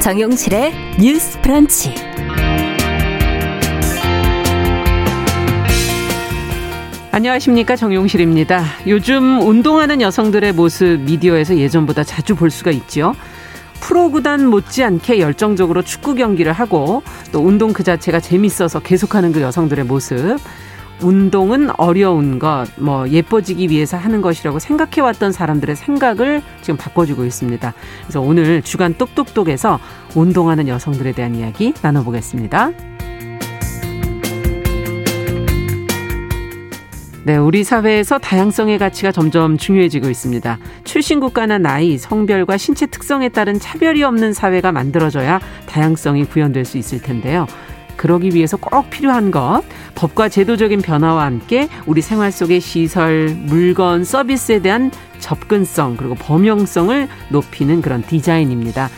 [0.00, 1.94] 정용실의 뉴스 프런치.
[7.12, 8.64] 안녕하십니까 정용실입니다.
[8.86, 13.14] 요즘 운동하는 여성들의 모습 미디어에서 예전보다 자주 볼 수가 있죠.
[13.80, 20.38] 프로구단 못지않게 열정적으로 축구 경기를 하고 또 운동 그 자체가 재밌어서 계속하는 그 여성들의 모습.
[21.02, 27.74] 운동은 어려운 것, 뭐 예뻐지기 위해서 하는 것이라고 생각해왔던 사람들의 생각을 지금 바꿔주고 있습니다.
[28.02, 29.78] 그래서 오늘 주간 똑똑똑에서
[30.14, 32.72] 운동하는 여성들에 대한 이야기 나눠보겠습니다.
[37.22, 40.58] 네, 우리 사회에서 다양성의 가치가 점점 중요해지고 있습니다.
[40.84, 47.02] 출신 국가나 나이, 성별과 신체 특성에 따른 차별이 없는 사회가 만들어져야 다양성이 구현될 수 있을
[47.02, 47.46] 텐데요.
[48.00, 49.60] 그러기 위해서 꼭 필요한 것,
[49.94, 57.82] 법과 제도적인 변화와 함께 우리 생활 속의 시설, 물건, 서비스에 대한 접근성, 그리고 범용성을 높이는
[57.82, 58.88] 그런 디자인입니다.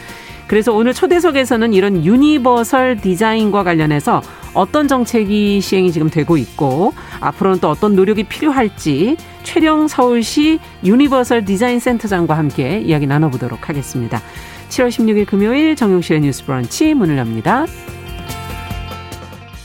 [0.46, 4.22] 그래서 오늘 초대석에서는 이런 universal 디자인과 관련해서
[4.54, 11.80] 어떤 정책이 시행이 지금 되고 있고 앞으로는 또 어떤 노력이 필요할지 최령 서울시 유니버설 디자인
[11.80, 14.20] 센터장과 함께 이야기 나눠보도록 하겠습니다.
[14.68, 17.66] 7월 16일 금요일 정용실의 뉴스 브런치 문을 엽니다.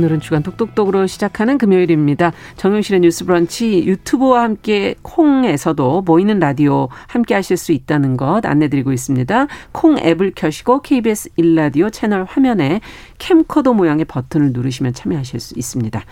[0.00, 2.32] 오늘은 주간 똑똑똑으로 시작하는 금요일입니다.
[2.56, 9.46] 정용실의 뉴스 브런치 유튜브와 함께 콩에서도 보이는 라디오 함께 하실 수 있다는 것 안내드리고 있습니다.
[9.72, 12.80] 콩 앱을 켜시고 KBS 일라디오 채널 화면에
[13.18, 16.02] 캠코더 모양의 버튼을 누르시면 참여하실 수 있습니다.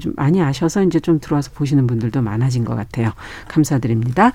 [0.00, 3.12] 좀 많이 아셔서 이제 좀 들어와서 보시는 분들도 많아진 것 같아요.
[3.48, 4.32] 감사드립니다.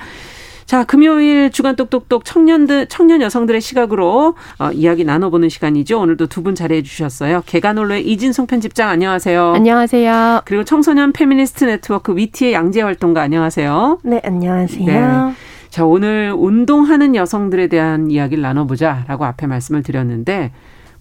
[0.70, 6.00] 자, 금요일 주간 똑똑똑 청년들, 청년 여성들의 시각으로 어, 이야기 나눠보는 시간이죠.
[6.00, 7.42] 오늘도 두 분 자리해 주셨어요.
[7.48, 9.54] 개간홀로의 이진송 편집장 안녕하세요.
[9.56, 10.42] 안녕하세요.
[10.46, 14.02] 그리고 청소년 페미니스트 네트워크 위티의 양재 활동가 안녕하세요.
[14.04, 14.86] 네, 안녕하세요.
[14.86, 15.34] 네.
[15.72, 20.52] 자, 오늘 운동하는 여성들에 대한 이야기를 나눠보자라고 앞에 말씀을 드렸는데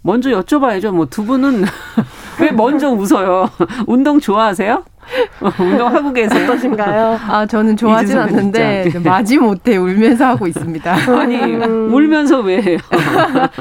[0.01, 0.93] 먼저 여쭤봐야죠.
[0.93, 1.65] 뭐 두 분은
[2.41, 3.51] 왜 먼저 웃어요?
[3.87, 4.83] 운동 좋아하세요?
[5.59, 6.45] 운동하고 계세요?
[6.45, 7.19] 어떠신가요?
[7.29, 10.93] 아, 저는 좋아하진 않는데 마지못해 울면서 하고 있습니다.
[11.19, 11.93] 아니, 음.
[11.93, 12.79] 울면서 왜 해요?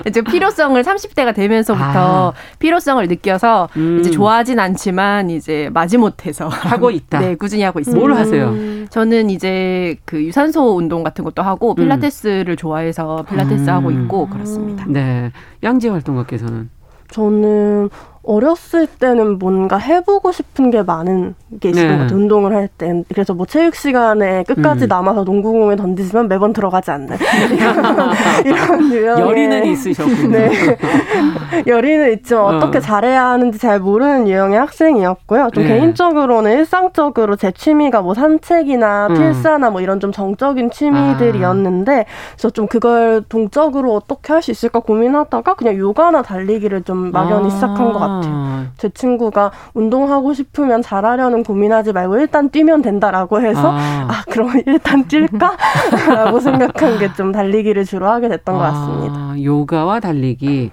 [0.06, 2.34] 이제 필요성을 30대가 되면서부터 아.
[2.59, 4.00] 필요성을 느껴서 음.
[4.00, 7.19] 이제 좋아하진 않지만 이제 마지못해서 하고 있다.
[7.19, 8.00] 네, 꾸준히 하고 있습니다.
[8.00, 8.53] 뭘 하세요?
[8.90, 12.56] 저는 이제 그 유산소 운동 같은 것도 하고 필라테스를 음.
[12.56, 14.85] 좋아해서 필라테스 하고 있고 그렇습니다.
[14.88, 15.31] 네.
[15.64, 16.69] 양재 활동가께서는
[17.09, 17.90] 저는
[18.27, 21.95] 어렸을 때는 뭔가 해보고 싶은 게 많은 게 있었던 네.
[21.95, 22.17] 것 같아요.
[22.19, 23.05] 운동을 할 땐.
[23.09, 24.88] 그래서 뭐 체육 시간에 끝까지 음.
[24.88, 27.17] 남아서 농구공에 던지지만 매번 들어가지 않는
[28.45, 30.29] 이런 유형의 열의는 있으셨군요.
[30.29, 30.77] 네.
[31.67, 32.59] 열의는 있지만 어.
[32.59, 35.49] 떻게 잘해야 하는지 잘 모르는 유형의 학생이었고요.
[35.53, 35.69] 좀 네.
[35.69, 39.13] 개인적으로는 일상적으로 제 취미가 뭐 산책이나 음.
[39.13, 42.03] 필사나 뭐 이런 좀 정적인 취미들이었는데 아.
[42.33, 47.49] 그래서 좀 그걸 동적으로 어떻게 할 수 있을까 고민하다가 그냥 요가나 달리기를 좀 막연히 아.
[47.49, 48.16] 시작한 것 같아요.
[48.19, 48.33] 같아요.
[48.35, 48.66] 아.
[48.78, 55.05] 제 친구가 운동하고 싶으면 잘하려는 고민하지 말고 일단 뛰면 된다라고 해서 아, 아 그럼 일단
[55.05, 55.51] 뛸까?
[56.13, 59.44] 라고 생각한 게 좀 달리기를 주로 하게 됐던 아, 것 같습니다.
[59.44, 60.72] 요가와 달리기.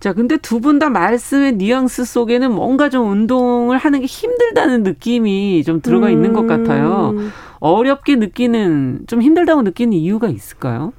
[0.00, 5.64] 자, 근데 두 분 다 말씀의 뉘앙스 속에는 뭔가 좀 운동을 하는 게 힘들다는 느낌이
[5.64, 6.12] 좀 들어가 음.
[6.12, 7.14] 있는 것 같아요.
[7.16, 7.32] 음.
[7.60, 10.92] 어렵게 느끼는, 좀 힘들다고 느끼는 이유가 있을까요?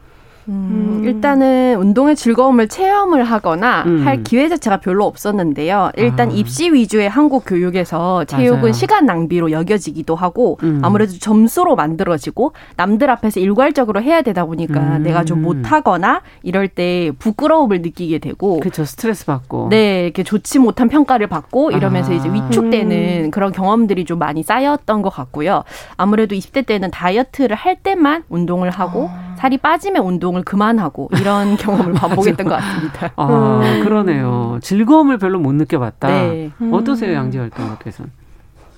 [0.50, 4.06] 음, 일단은 운동의 즐거움을 체험을 하거나 음.
[4.06, 5.91] 할 기회 자체가 별로 없었는데요.
[5.97, 6.34] 일단 아.
[6.34, 8.72] 입시 위주의 한국 교육에서 체육은 맞아요.
[8.72, 10.80] 시간 낭비로 여겨지기도 하고 음.
[10.84, 15.03] 아무래도 점수로 만들어지고 남들 앞에서 일괄적으로 해야 되다 보니까 음.
[15.03, 20.88] 내가 좀 못하거나 이럴 때 부끄러움을 느끼게 되고 그렇죠 스트레스 받고 네 이렇게 좋지 못한
[20.88, 22.16] 평가를 받고 이러면서 아.
[22.16, 23.32] 이제 위축되는 음.
[23.32, 25.64] 그런 경험들이 좀 많이 쌓였던 것 같고요.
[25.97, 29.35] 아무래도 20대 때는 다이어트를 할 때만 운동을 하고 아.
[29.38, 33.11] 살이 빠지면 운동을 운동을 그만하고 이런 경험을 반복했던 것 같습니다.
[33.16, 33.84] 아, 음.
[33.84, 34.59] 그러네요.
[34.61, 36.07] 즐거움을 별로 못 느껴봤다.
[36.07, 36.51] 네.
[36.72, 38.11] 어떠세요, 양지 활동가께서는?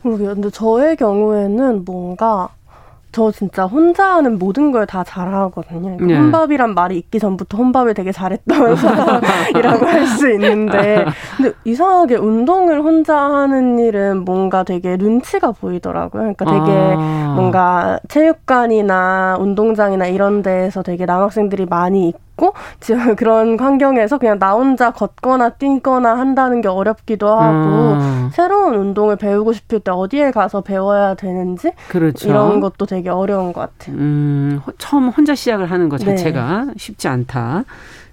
[0.01, 0.33] 모르게요.
[0.33, 2.49] 근데 저의 경우에는 뭔가
[3.11, 5.97] 저 진짜 혼자 하는 모든 걸 다 잘하거든요.
[5.97, 6.15] 그러니까 네.
[6.17, 11.05] 혼밥이란 말이 있기 전부터 혼밥을 되게 잘했던 사람이라고 할 수 있는데,
[11.37, 16.33] 근데 이상하게 운동을 혼자 하는 일은 뭔가 되게 눈치가 보이더라고요.
[16.35, 17.33] 그러니까 되게 아.
[17.35, 24.53] 뭔가 체육관이나 운동장이나 이런 데에서 되게 남학생들이 많이 있고, 있고 지금 그런 환경에서 그냥 나
[24.53, 28.29] 혼자 걷거나 뛰거나 한다는 게 어렵기도 하고 음.
[28.31, 32.27] 새로운 운동을 배우고 싶을 때 어디에 가서 배워야 되는지 그렇죠.
[32.27, 33.97] 이런 것도 되게 어려운 것 같아요.
[33.97, 36.73] 음, 처음 혼자 시작을 하는 것 자체가 네.
[36.77, 37.65] 쉽지 않다.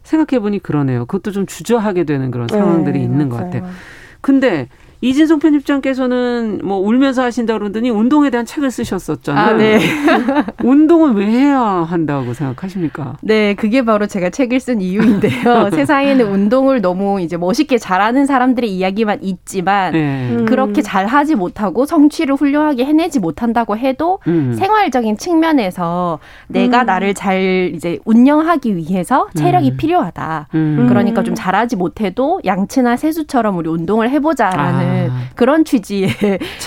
[0.03, 1.07] 생각해 보니 그러네요.
[1.07, 3.31] 그것도 좀 주저하게 되는 그런 상황들이 네, 있는 맞아요.
[3.31, 3.73] 것 같아요.
[4.21, 4.69] 근데
[5.01, 9.45] 이진성 편집장께서는 뭐 울면서 하신다 그러더니 운동에 대한 책을 쓰셨었잖아요.
[9.45, 9.79] 아, 네.
[10.65, 13.17] 운동은 왜 해야 한다고 생각하십니까?
[13.21, 15.71] 네, 그게 바로 제가 책을 쓴 이유인데요.
[15.73, 20.31] 세상에는 운동을 너무 이제 멋있게 잘하는 사람들의 이야기만 있지만 네.
[20.31, 20.47] 음.
[20.47, 24.55] 그렇게 잘하지 못하고 성취를 훌륭하게 해내지 못한다고 해도 음.
[24.59, 26.87] 생활적인 측면에서 내가 음.
[26.87, 29.77] 나를 잘 이제 운영하기 위해서 체력이 음.
[29.77, 30.49] 필요하다.
[30.55, 30.87] 음.
[30.89, 34.86] 그러니까 좀 잘하지 못해도 양치나 세수처럼 우리 운동을 해보자라는 아.
[35.35, 36.09] 그런 취지의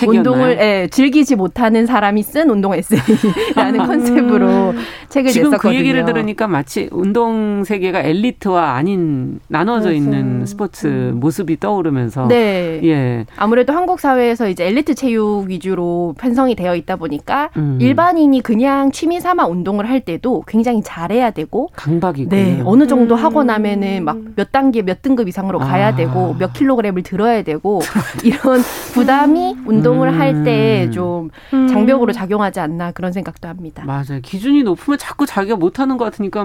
[0.06, 4.74] 운동을 예, 즐기지 못하는 사람이 쓴 운동 에세이라는 컨셉으로
[5.08, 5.72] 책을 지금 냈었거든요.
[5.72, 9.96] 그 얘기를 들으니까 마치 운동 세계가 엘리트와 아닌 나눠져 맞아.
[9.96, 11.20] 있는 스포츠 음.
[11.20, 12.80] 모습이 떠오르면서 네.
[12.84, 13.26] 예.
[13.36, 17.78] 아무래도 한국 사회에서 이제 엘리트 체육 위주로 편성이 되어 있다 보니까 음.
[17.80, 22.62] 일반인이 그냥 취미 삼아 운동을 할 때도 굉장히 잘해야 되고 강박이고 네.
[22.64, 23.24] 어느 정도 음.
[23.24, 25.94] 하고 나면은 막 몇 단계 몇 등급 이상으로 가야 아.
[25.94, 27.80] 되고 몇 킬로그램을 들어야 되고
[28.24, 28.60] 이런
[28.92, 30.20] 부담이 운동을 음.
[30.20, 33.84] 할때 좀 장벽으로 작용하지 않나 그런 생각도 합니다.
[33.86, 34.20] 맞아요.
[34.22, 36.44] 기준이 높으면 자꾸 자기가 못하는 것 같으니까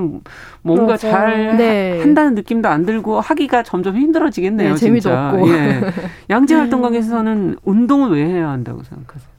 [0.61, 0.97] 뭔가 맞아요.
[0.97, 1.99] 잘 네.
[2.01, 4.71] 한다는 느낌도 안 들고 하기가 점점 힘들어지겠네요.
[4.71, 5.29] 네, 재미도 진짜.
[5.29, 5.49] 없고.
[5.49, 5.81] 예.
[6.29, 9.34] 양재 활동가에서는 운동을 왜 해야 한다고 생각하세요?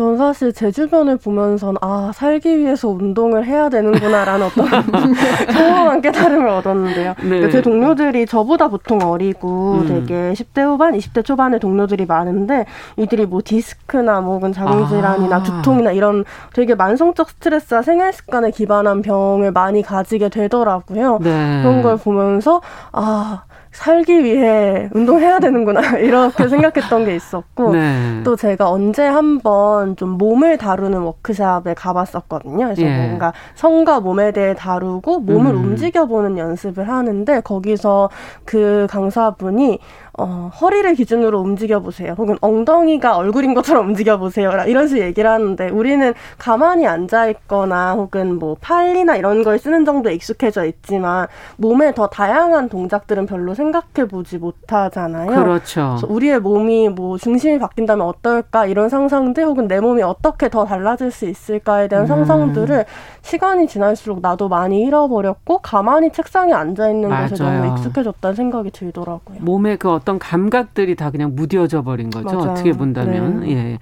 [0.00, 4.66] 전 사실 제 주변을 보면서는 아 살기 위해서 운동을 해야 되는구나라는 어떤
[5.52, 7.14] 성공한 깨달음을 얻었는데요.
[7.22, 7.50] 네.
[7.50, 9.86] 제 동료들이 저보다 보통 어리고 음.
[9.86, 12.64] 되게 10대 후반, 20대 초반의 동료들이 많은데
[12.96, 15.42] 이들이 뭐 디스크나 뭐 혹은 자궁질환이나 아.
[15.42, 16.24] 두통이나 이런
[16.54, 21.18] 되게 만성적 스트레스와 생활 습관에 기반한 병을 많이 가지게 되더라고요.
[21.20, 21.60] 네.
[21.62, 22.62] 그런 걸 보면서
[22.92, 28.20] 아 살기 위해 운동해야 되는구나 이렇게 생각했던 게 있었고 네.
[28.24, 32.64] 또 제가 언제 한번 좀 몸을 다루는 워크샵에 가봤었거든요.
[32.66, 32.96] 그래서 예.
[32.96, 35.64] 뭔가 성과 몸에 대해 다루고 몸을 음.
[35.64, 38.10] 움직여보는 연습을 하는데 거기서
[38.44, 39.78] 그 강사분이
[40.18, 42.14] 어, 허리를 기준으로 움직여 보세요.
[42.18, 44.50] 혹은 엉덩이가 얼굴인 것처럼 움직여 보세요.
[44.66, 50.14] 이런 식으로 얘기를 하는데 우리는 가만히 앉아 있거나 혹은 뭐 팔이나 이런 걸 쓰는 정도에
[50.14, 51.26] 익숙해져 있지만
[51.56, 55.30] 몸의 더 다양한 동작들은 별로 생각해 보지 못하잖아요.
[55.30, 55.98] 그렇죠.
[56.08, 61.28] 우리의 몸이 뭐 중심이 바뀐다면 어떨까 이런 상상들 혹은 내 몸이 어떻게 더 달라질 수
[61.28, 62.08] 있을까에 대한 음.
[62.08, 62.84] 상상들을
[63.22, 69.38] 시간이 지날수록 나도 많이 잃어버렸고 가만히 책상에 앉아 있는 것에 너무 익숙해졌다는 생각이 들더라고요.
[69.40, 72.36] 몸의 그 어떤 감각들이 다 그냥 무뎌져 버린 거죠.
[72.36, 72.50] 맞아요.
[72.50, 73.40] 어떻게 본다면.
[73.40, 73.52] 네.
[73.52, 73.78] 예.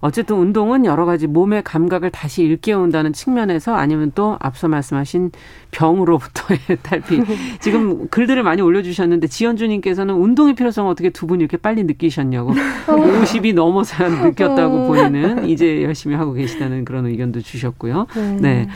[0.00, 5.30] 어쨌든 운동은 여러 가지 몸의 감각을 다시 일깨운다는 측면에서 아니면 또 앞서 말씀하신
[5.70, 7.22] 병으로부터의 탈피.
[7.60, 12.52] 지금 글들을 많이 올려주셨는데 지연주님께서는 운동의 필요성을 어떻게 두 분이 이렇게 빨리 느끼셨냐고.
[12.86, 18.06] 50이 넘어서 느꼈다고 보이는 이제 열심히 하고 계시다는 그런 의견도 주셨고요.
[18.14, 18.36] 네.
[18.40, 18.68] 네.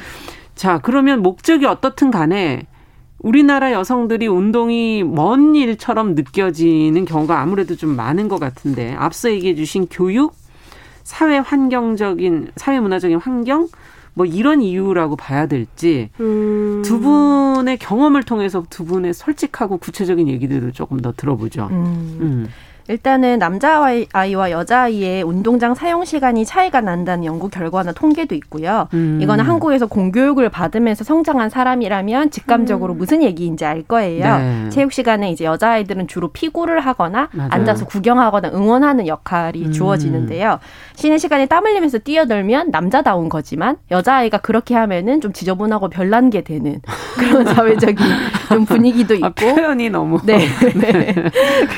[0.54, 2.66] 자, 그러면 목적이 어떻든 간에
[3.22, 9.86] 우리나라 여성들이 운동이 먼 일처럼 느껴지는 경우가 아무래도 좀 많은 것 같은데 앞서 얘기해 주신
[9.90, 10.34] 교육,
[11.04, 13.68] 사회 환경적인 사회 문화적인 환경
[14.14, 16.82] 뭐 이런 이유라고 봐야 될지 음.
[16.84, 21.68] 두 분의 경험을 통해서 두 분의 솔직하고 구체적인 얘기들을 조금 더 들어보죠.
[21.70, 22.18] 음.
[22.20, 22.48] 음.
[22.88, 28.88] 일단은 남자아이와 여자아이의 운동장 사용 시간이 차이가 난다는 연구 결과나 통계도 있고요.
[28.94, 29.18] 음.
[29.22, 32.98] 이거는 한국에서 공교육을 받으면서 성장한 사람이라면 직감적으로 음.
[32.98, 34.38] 무슨 얘기인지 알 거예요.
[34.38, 34.68] 네.
[34.70, 37.50] 체육 시간에 이제 여자아이들은 주로 피구를 하거나 맞아요.
[37.52, 39.72] 앉아서 구경하거나 응원하는 역할이 음.
[39.72, 40.58] 주어지는데요.
[40.94, 46.80] 쉬는 시간에 땀 흘리면서 뛰어놀면 남자다운 거지만 여자아이가 그렇게 하면은 좀 지저분하고 별난 게 되는
[47.16, 47.96] 그런 사회적인
[48.48, 50.46] 좀 분위기도 아, 있고 아, 표현이 너무 네.
[50.74, 51.14] 네.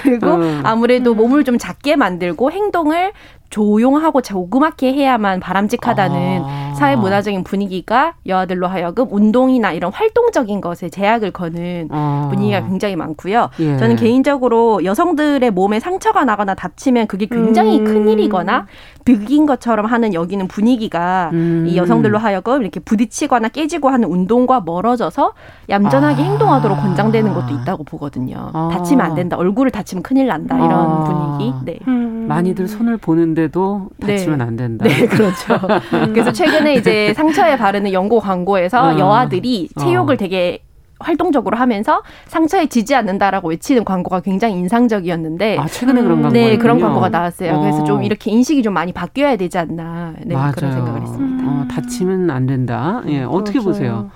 [0.03, 0.61] 그리고 음.
[0.95, 3.13] 아무래도 몸을 좀 작게 만들고 행동을
[3.51, 6.75] 조용하고 조그맣게 해야만 바람직하다는 아.
[6.75, 12.29] 사회 문화적인 분위기가 여아들로 하여금 운동이나 이런 활동적인 것에 제약을 거는 아.
[12.31, 13.51] 분위기가 굉장히 많고요.
[13.61, 13.77] 예.
[13.77, 17.85] 저는 개인적으로 여성들의 몸에 상처가 나거나 다치면 그게 굉장히 음.
[17.85, 18.67] 큰 일이거나
[19.05, 21.67] 득인 것처럼 하는 여기는 분위기가 음.
[21.69, 25.35] 이 여성들로 하여금 이렇게 부딪히거나 깨지고 하는 운동과 멀어져서
[25.69, 26.27] 얌전하게 아.
[26.27, 28.51] 행동하도록 권장되는 것도 있다고 보거든요.
[28.53, 28.71] 아.
[28.73, 29.37] 다치면 안 된다.
[29.37, 30.57] 얼굴을 다치면 큰일 난다.
[30.57, 31.05] 이런 아.
[31.05, 31.55] 분위기.
[31.65, 31.79] 네.
[31.87, 32.14] 음.
[32.29, 34.45] 많이들 손을 보는데도 다치면 네.
[34.45, 34.85] 안 된다.
[34.87, 35.59] 네, 그렇죠.
[36.13, 38.99] 그래서 최근에 이제 상처에 바르는 연고 광고에서 어.
[38.99, 40.17] 여아들이 체육을 어.
[40.17, 40.61] 되게
[41.01, 46.81] 활동적으로 하면서 상처에 지지 않는다라고 외치는 광고가 굉장히 인상적이었는데 아 최근에 그런 광고 네 그런
[46.81, 47.55] 광고가 나왔어요.
[47.55, 47.61] 어.
[47.61, 50.53] 그래서 좀 이렇게 인식이 좀 많이 바뀌어야 되지 않나 네, 맞아요.
[50.53, 51.45] 그런 생각을 했습니다.
[51.47, 53.03] 어, 다치면 안 된다.
[53.07, 53.69] 예 어떻게 그렇죠.
[53.69, 54.11] 보세요?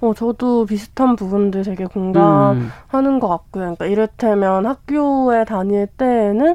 [0.00, 3.20] 어, 저도 비슷한 부분들 되게 공감하는 음.
[3.20, 3.62] 것 같고요.
[3.62, 6.54] 그러니까 이를테면 학교에 다닐 때에는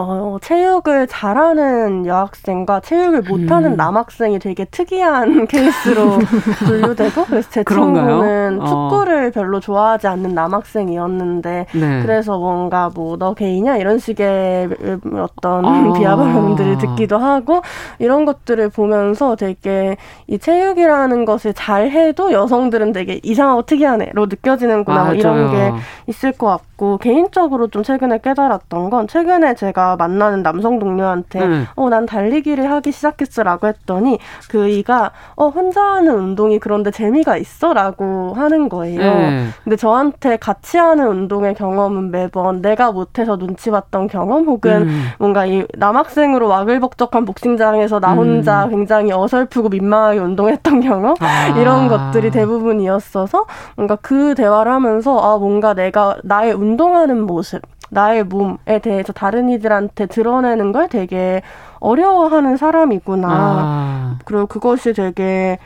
[0.00, 3.76] 어, 체육을 잘하는 여학생과 체육을 못하는 음.
[3.76, 6.18] 남학생이 되게 특이한 케이스로
[6.64, 8.66] 분류되고 그래서 제 친구는 어.
[8.66, 12.02] 축구를 별로 좋아하지 않는 남학생이었는데 네.
[12.02, 14.68] 그래서 뭔가 뭐 너 개이냐 이런 식의
[15.14, 15.92] 어떤 아.
[15.98, 17.62] 비하 발언들을 듣기도 하고
[17.98, 25.14] 이런 것들을 보면서 되게 이 체육이라는 것을 잘 해도 여성들은 되게 이상하고 특이하네로 느껴지는구나 뭐
[25.14, 25.72] 이런 게
[26.06, 26.67] 있을 것 같고
[27.00, 31.64] 개인적으로 좀 최근에 깨달았던 건 최근에 제가 만나는 남성 동료한테 네.
[31.74, 34.18] 어난 달리기를 하기 시작했어라고 했더니
[34.48, 39.00] 그 이가 어 혼자 하는 운동이 그런데 재미가 있어라고 하는 거예요.
[39.00, 39.46] 네.
[39.64, 45.04] 근데 저한테 같이 하는 운동의 경험은 매번 내가 못해서 눈치 봤던 경험 혹은 음.
[45.18, 48.70] 뭔가 이 남학생으로 와글벅적한 복싱장에서 나 혼자 음.
[48.70, 51.48] 굉장히 어설프고 민망하게 운동했던 경험 아.
[51.58, 58.24] 이런 것들이 대부분이었어서 뭔가 그 대화를 하면서 아 뭔가 내가 나의 운 동하는 모습 나의
[58.24, 61.42] 몸에 대해서 다른 이들한테 드러내는 걸 되게
[61.80, 63.28] 어려워하는 사람이구나.
[63.30, 64.18] 아.
[64.24, 65.58] 그리고 그것이 되게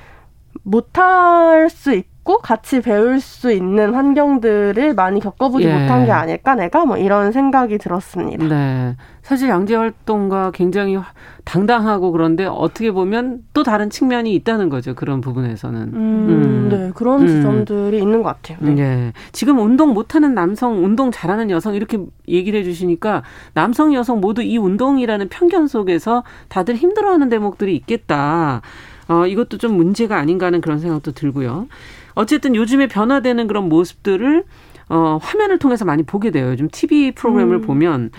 [0.62, 5.73] 못할 수 있 고 있고 같이 배울 수 있는 환경들을 많이 겪어보지 예.
[5.73, 8.47] 못한 게 아닐까 내가 뭐 이런 생각이 들었습니다.
[8.47, 8.97] 네.
[9.23, 10.99] 사실 양재 활동가 굉장히
[11.45, 14.95] 당당하고 그런데 어떻게 보면 또 다른 측면이 있다는 거죠.
[14.95, 15.81] 그런 부분에서는.
[15.81, 16.69] 음, 음.
[16.71, 16.91] 네.
[16.95, 17.26] 그런 음.
[17.29, 18.02] 지점들이 음.
[18.02, 18.59] 있는 것 같아요.
[18.61, 18.75] 네.
[18.75, 19.12] 네.
[19.33, 23.23] 지금 운동 못하는 남성, 운동 잘하는 여성 이렇게 얘기를 해주시니까
[23.55, 28.62] 남성, 여성 모두 이 운동이라는 편견 속에서 다들 힘들어하는 대목들이 있겠다.
[29.09, 31.67] 어, 이것도 좀 문제가 아닌가 하는 그런 생각도 들고요.
[32.14, 34.45] 어쨌든 요즘에 변화되는 그런 모습들을
[34.88, 36.49] 어, 화면을 통해서 많이 보게 돼요.
[36.50, 37.62] 요즘 TV 프로그램을 음.
[37.62, 38.11] 보면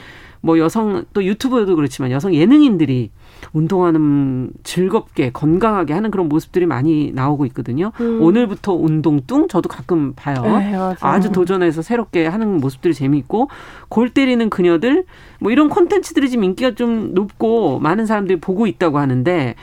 [0.41, 3.11] 뭐 여성 또 유튜브도 그렇지만 여성 예능인들이
[3.53, 7.91] 운동하는 즐겁게 건강하게 하는 그런 모습들이 많이 나오고 있거든요.
[8.01, 8.21] 음.
[8.21, 10.41] 오늘부터 운동뚱 저도 가끔 봐요.
[10.41, 13.49] 네, 아주 도전해서 새롭게 하는 모습들이 재미있고
[13.87, 15.05] 골 때리는 그녀들
[15.39, 19.55] 뭐 이런 콘텐츠들이 지금 인기가 좀 높고 많은 사람들이 보고 있다고 하는데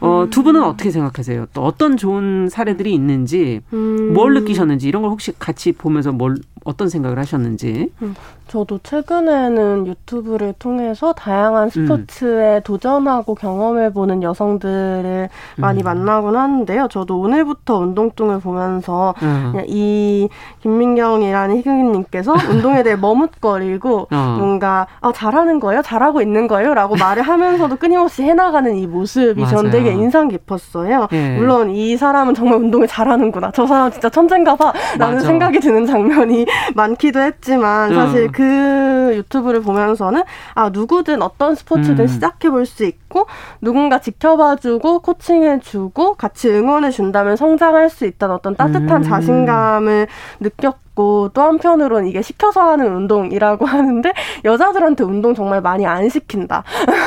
[0.00, 1.46] 어, 두 분은 어떻게 생각하세요?
[1.52, 4.12] 또 어떤 좋은 사례들이 있는지, 음.
[4.12, 7.92] 뭘 느끼셨는지, 이런 걸 혹시 같이 보면서 뭘, 어떤 생각을 하셨는지?
[8.02, 8.14] 음.
[8.48, 12.60] 저도 최근에는 유튜브를 통해서 다양한 스포츠에 음.
[12.64, 15.84] 도전하고 경험해보는 여성들을 많이 음.
[15.84, 16.86] 만나곤 하는데요.
[16.88, 19.64] 저도 오늘부터 운동뚱을 보면서 음.
[19.66, 20.28] 이
[20.62, 24.36] 김민경이라는 희극인님께서 운동에 대해 머뭇거리고 어.
[24.38, 25.82] 뭔가 아, 잘하는 거예요?
[25.82, 26.74] 잘하고 있는 거예요?
[26.74, 31.08] 라고 말을 하면서도 끊임없이 해나가는 이 모습이 전 되게 인상 깊었어요.
[31.12, 31.36] 예.
[31.36, 33.50] 물론 이 사람은 정말 운동을 잘하는구나.
[33.54, 34.72] 저 사람 진짜 천재인가 봐.
[34.98, 38.42] 라는 생각이 드는 장면이 많기도 했지만 사실 그
[39.14, 40.22] 유튜브를 보면서는
[40.54, 42.06] 아 누구든 어떤 스포츠든 음.
[42.06, 43.26] 시작해 볼 수 있고
[43.60, 49.02] 누군가 지켜봐주고 코칭해주고 같이 응원해준다면 성장할 수 있다는 어떤 따뜻한 음.
[49.02, 50.08] 자신감을
[50.40, 54.12] 느꼈고 또 한편으로는 이게 시켜서 하는 운동이라고 하는데
[54.44, 56.64] 여자들한테 운동 정말 많이 안 시킨다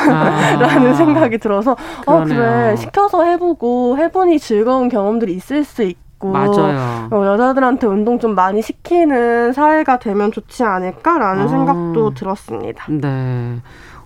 [0.09, 0.55] 아.
[0.61, 1.75] 라는 생각이 들어서
[2.05, 7.07] 어 그래 시켜서 해보고 해보니 즐거운 경험들이 있을 수 있고 있고 맞아요.
[7.11, 11.47] 어, 여자들한테 운동 좀 많이 시키는 사회가 되면 좋지 않을까라는 어.
[11.47, 12.85] 생각도 들었습니다.
[12.89, 13.59] 네.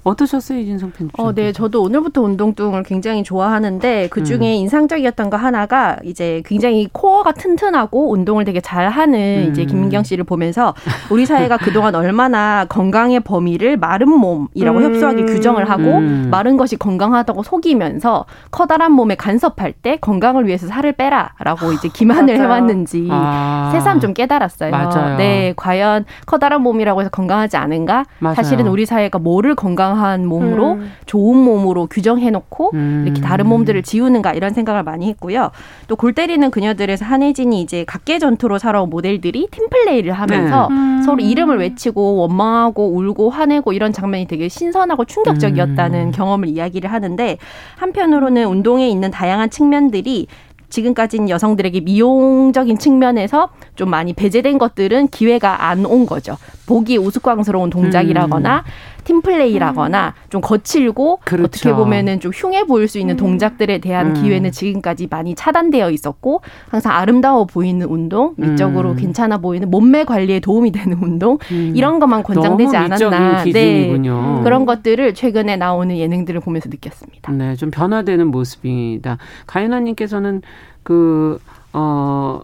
[0.03, 1.25] 어떠셨어요, 이진성 편집장?
[1.25, 4.43] 어, 네, 저도 오늘부터 운동뚱을 굉장히 좋아하는데 그 중에 음.
[4.43, 9.51] 인상적이었던 거 하나가 이제 굉장히 코어가 튼튼하고 운동을 되게 잘하는 음.
[9.51, 10.73] 이제 김민경 씨를 보면서
[11.09, 14.83] 우리 사회가 그동안 얼마나 건강의 범위를 마른 몸이라고 음.
[14.83, 16.27] 협소하게 규정을 하고 음.
[16.29, 23.07] 마른 것이 건강하다고 속이면서 커다란 몸에 간섭할 때 건강을 위해서 살을 빼라라고 이제 기만을 해왔는지
[23.09, 23.69] 아.
[23.71, 24.71] 새삼 좀 깨달았어요.
[24.71, 25.17] 맞아요.
[25.17, 28.05] 네, 과연 커다란 몸이라고 해서 건강하지 않은가?
[28.19, 28.35] 맞아요.
[28.35, 30.91] 사실은 우리 사회가 뭐를 건강 건강한 몸으로 음.
[31.05, 33.03] 좋은 몸으로 규정해놓고 음.
[33.05, 35.51] 이렇게 다른 몸들을 지우는가 이런 생각을 많이 했고요.
[35.87, 40.75] 또 골 때리는 그녀들에서 한혜진이 이제 각계 전투로 살아온 모델들이 팀플레이를 하면서 네.
[40.75, 41.01] 음.
[41.05, 46.11] 서로 이름을 외치고 원망하고 울고 화내고 이런 장면이 되게 신선하고 충격적이었다는 음.
[46.11, 47.37] 경험을 이야기를 하는데
[47.77, 50.27] 한편으로는 운동에 있는 다양한 측면들이
[50.69, 56.35] 지금까지는 여성들에게 미용적인 측면에서 좀 많이 배제된 것들은 기회가 안 온 거죠.
[56.65, 58.63] 보기 우스꽝스러운 동작이라거나 음.
[59.03, 60.29] 팀플레이라거나 음.
[60.29, 61.45] 좀 거칠고 그렇죠.
[61.45, 63.17] 어떻게 보면은 좀 흉해 보일 수 있는 음.
[63.17, 64.21] 동작들에 대한 음.
[64.21, 68.95] 기회는 지금까지 많이 차단되어 있었고 항상 아름다워 보이는 운동, 미적으로 음.
[68.95, 71.73] 괜찮아 보이는 몸매 관리에 도움이 되는 운동 음.
[71.75, 73.43] 이런 것만 권장되지 않았나.
[73.43, 73.97] 네.
[74.43, 77.31] 그런 것들을 최근에 나오는 예능들을 보면서 느꼈습니다.
[77.31, 79.17] 네, 좀 변화되는 모습이다.
[79.47, 80.41] 가연아 님께서는
[80.83, 81.39] 그
[81.73, 82.41] 어.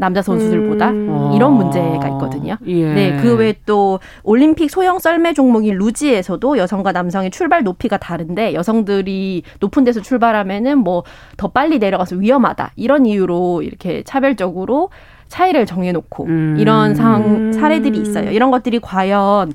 [0.00, 1.32] 남자 선수들보다 음.
[1.34, 2.56] 이런 문제가 있거든요.
[2.66, 2.94] 예.
[2.94, 9.42] 네, 그 외에 또 올림픽 소형 썰매 종목인 루지에서도 여성과 남성의 출발 높이가 다른데 여성들이
[9.58, 11.02] 높은 데서 출발하면은 뭐
[11.36, 14.90] 더 빨리 내려가서 위험하다 이런 이유로 이렇게 차별적으로
[15.28, 16.56] 차이를 정해놓고 음.
[16.58, 18.30] 이런 상 사례들이 있어요.
[18.30, 19.52] 이런 것들이 과연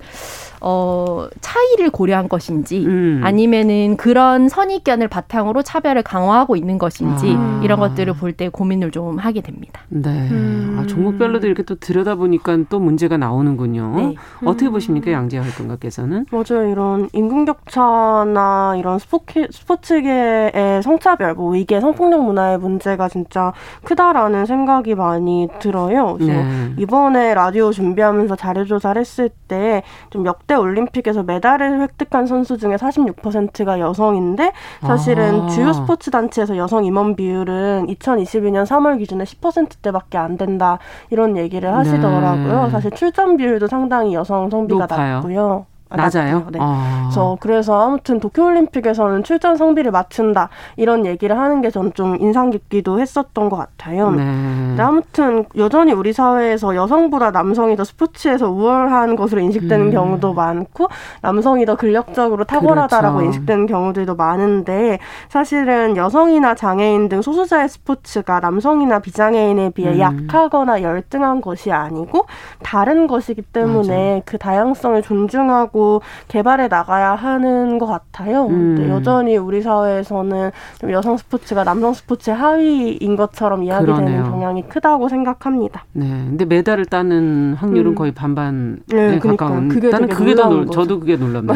[0.66, 3.22] 어, 차이를 고려한 것인지 음.
[3.24, 7.62] 아니면은 그런 선입견을 바탕으로 차별을 강화하고 있는 것인지 아.
[7.64, 9.82] 이런 것들을 볼 때 고민을 좀 하게 됩니다.
[9.90, 10.10] 네.
[10.32, 10.78] 음.
[10.80, 13.94] 아, 종목별로도 이렇게 또 들여다보니까 또 문제가 나오는군요.
[13.98, 14.16] 네.
[14.46, 16.26] 어떻게 보십니까, 양재 활동가께서는?
[16.32, 16.68] 맞아요.
[16.70, 23.54] 이런 임금격차나 이런 스포키, 스포츠계의 성차별, 뭐 이게 성폭력 문화의 문제가 진짜
[23.84, 26.16] 크다라는 생각이 많이 들어요.
[26.18, 26.74] 그래서 네.
[26.78, 33.80] 이번에 라디오 준비하면서 자료조사를 했을 때 좀 역대 역대 올림픽에서 메달을 획득한 선수 중에 46%가
[33.80, 35.48] 여성인데 사실은 아.
[35.50, 40.78] 주요 스포츠 단체에서 여성 임원 비율은 2022년 3월 기준에 10%대밖에 안 된다
[41.10, 42.64] 이런 얘기를 하시더라고요.
[42.66, 42.70] 네.
[42.70, 45.16] 사실 출전 비율도 상당히 여성 성비가 높아요.
[45.16, 45.66] 낮고요.
[45.96, 46.48] 낮아요.
[46.52, 46.60] 네.
[46.62, 47.10] 아.
[47.14, 53.00] 저 그래서 아무튼 도쿄올림픽에서는 출전 성비를 맞춘다 이런 얘기를 하는 게 저는 좀 인상 깊기도
[53.00, 54.12] 했었던 것 같아요.
[54.12, 54.76] 네.
[54.80, 59.92] 아무튼 여전히 우리 사회에서 여성보다 남성이 더 스포츠에서 우월한 것으로 인식되는 음.
[59.92, 60.88] 경우도 많고
[61.22, 63.28] 남성이 더 근력적으로 탁월하다라고 그렇죠.
[63.28, 70.00] 인식되는 경우들도 많은데 사실은 여성이나 장애인 등 소수자의 스포츠가 남성이나 비장애인에 비해 음.
[70.00, 72.26] 약하거나 열등한 것이 아니고
[72.64, 74.24] 다른 것이기 때문에 맞아.
[74.26, 75.83] 그 다양성을 존중하고
[76.28, 78.48] 개발해 나가야 하는 것 같아요.
[78.48, 78.88] 음.
[78.90, 84.24] 여전히 우리 사회에서는 좀 여성 스포츠가 남성 스포츠의 하위인 것처럼 이야기되는 그러네요.
[84.24, 85.86] 경향이 크다고 생각합니다.
[85.94, 87.96] 네, 근데 메달을 따는 확률은 음.
[87.96, 89.70] 거의 반반에 네, 가까운.
[89.70, 91.56] 그게 나는 그게 더 놀, 저도 그게 놀랍니다.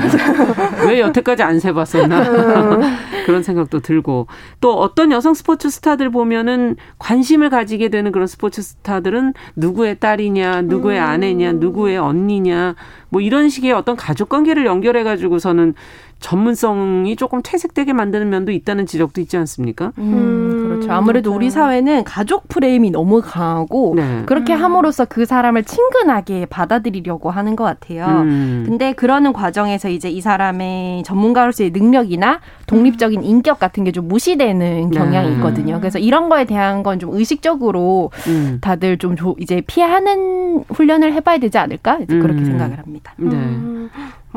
[0.87, 2.21] 왜 여태까지 안 세봤었나
[2.77, 2.81] 음.
[3.25, 4.27] 그런 생각도 들고
[4.61, 10.99] 또 어떤 여성 스포츠 스타들 보면은 관심을 가지게 되는 그런 스포츠 스타들은 누구의 딸이냐, 누구의
[10.99, 11.03] 음.
[11.03, 12.75] 아내냐, 누구의 언니냐
[13.09, 15.75] 뭐 이런 식의 어떤 가족 관계를 연결해 가지고서는
[16.19, 19.91] 전문성이 조금 퇴색되게 만드는 면도 있다는 지적도 있지 않습니까?
[19.97, 20.91] 음, 음 그렇죠.
[20.91, 21.33] 아무래도.
[21.33, 24.23] 우리 사회는 가족 프레임이 너무 강하고 네.
[24.25, 24.63] 그렇게 음.
[24.63, 28.05] 함으로써 그 사람을 친근하게 받아들이려고 하는 것 같아요.
[28.21, 28.63] 음.
[28.65, 34.97] 근데 그러는 과정에서 이제 이 사람의 전문가로서의 능력이나 독립적인 인격 같은 게 좀 무시되는 네.
[34.97, 35.79] 경향이 있거든요.
[35.79, 38.57] 그래서 이런 거에 대한 건 좀 의식적으로 음.
[38.59, 42.45] 다들 좀 이제 피하는 훈련을 해봐야 되지 않을까 그렇게 음.
[42.45, 43.13] 생각을 합니다.
[43.17, 43.37] 네.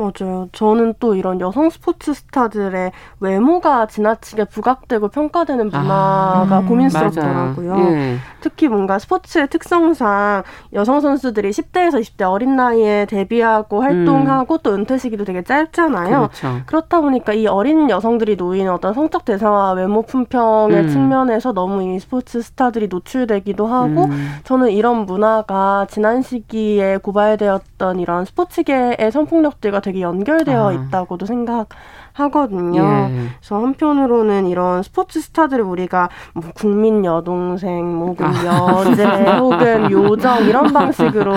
[0.01, 0.11] 음.
[0.19, 0.49] 맞아요.
[0.51, 7.77] 저는 또 이런 여성 스포츠 스타들의 외모가 지나치게 부각되고 평가되는 문화가 아, 음, 고민스럽더라고요.
[7.77, 8.17] 예.
[8.41, 14.59] 특히 뭔가 스포츠의 특성상 여성 선수들이 10대에서 20대 어린 나이에 데뷔하고 활동하고 음.
[14.63, 16.29] 또 은퇴 시기도 되게 짧잖아요.
[16.29, 16.61] 그렇죠.
[16.65, 20.87] 그렇다 보니까 이 어린 여성들이 놓이는 어떤 성적 대상화 외모 품평의 음.
[20.87, 24.39] 측면에서 너무 이 스포츠 스타들이 노출되기도 하고 음.
[24.43, 30.71] 저는 이런 문화가 지난 시기에 고발되었던 이런 스포츠계의 성폭력들과 되게 연결되어 아.
[30.71, 31.67] 있다고도 생각
[32.13, 33.09] 하거든요.
[33.09, 33.27] 예.
[33.39, 38.83] 그래서 한편으로는 이런 스포츠 스타들을 우리가 뭐 국민 여동생, 뭐 혹은 아.
[38.85, 39.05] 여제,
[39.39, 41.33] 혹은 요정 이런 방식으로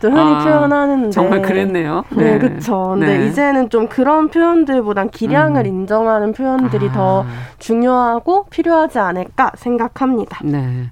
[0.00, 0.44] 좀 흔히 아.
[0.44, 2.04] 표현하는데 정말 그랬네요.
[2.10, 2.90] 네, 네 그렇죠.
[2.94, 3.26] 근데 네.
[3.26, 5.66] 이제는 좀 그런 표현들보단 기량을 음.
[5.66, 7.26] 인정하는 표현들이 더 아.
[7.58, 10.40] 중요하고 필요하지 않을까 생각합니다.
[10.44, 10.90] 네.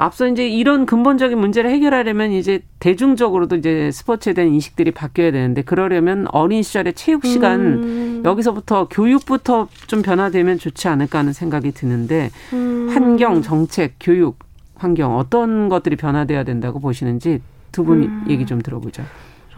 [0.00, 6.28] 앞서 이제 이런 근본적인 문제를 해결하려면 이제 대중적으로도 이제 스포츠에 대한 인식들이 바뀌어야 되는데 그러려면
[6.30, 8.22] 어린 시절의 체육 시간 음.
[8.24, 12.88] 여기서부터 교육부터 좀 변화되면 좋지 않을까 하는 생각이 드는데 음.
[12.90, 14.38] 환경, 정책, 교육
[14.76, 18.24] 환경 어떤 것들이 변화돼야 된다고 보시는지 두분 음.
[18.28, 19.02] 얘기 좀 들어보죠.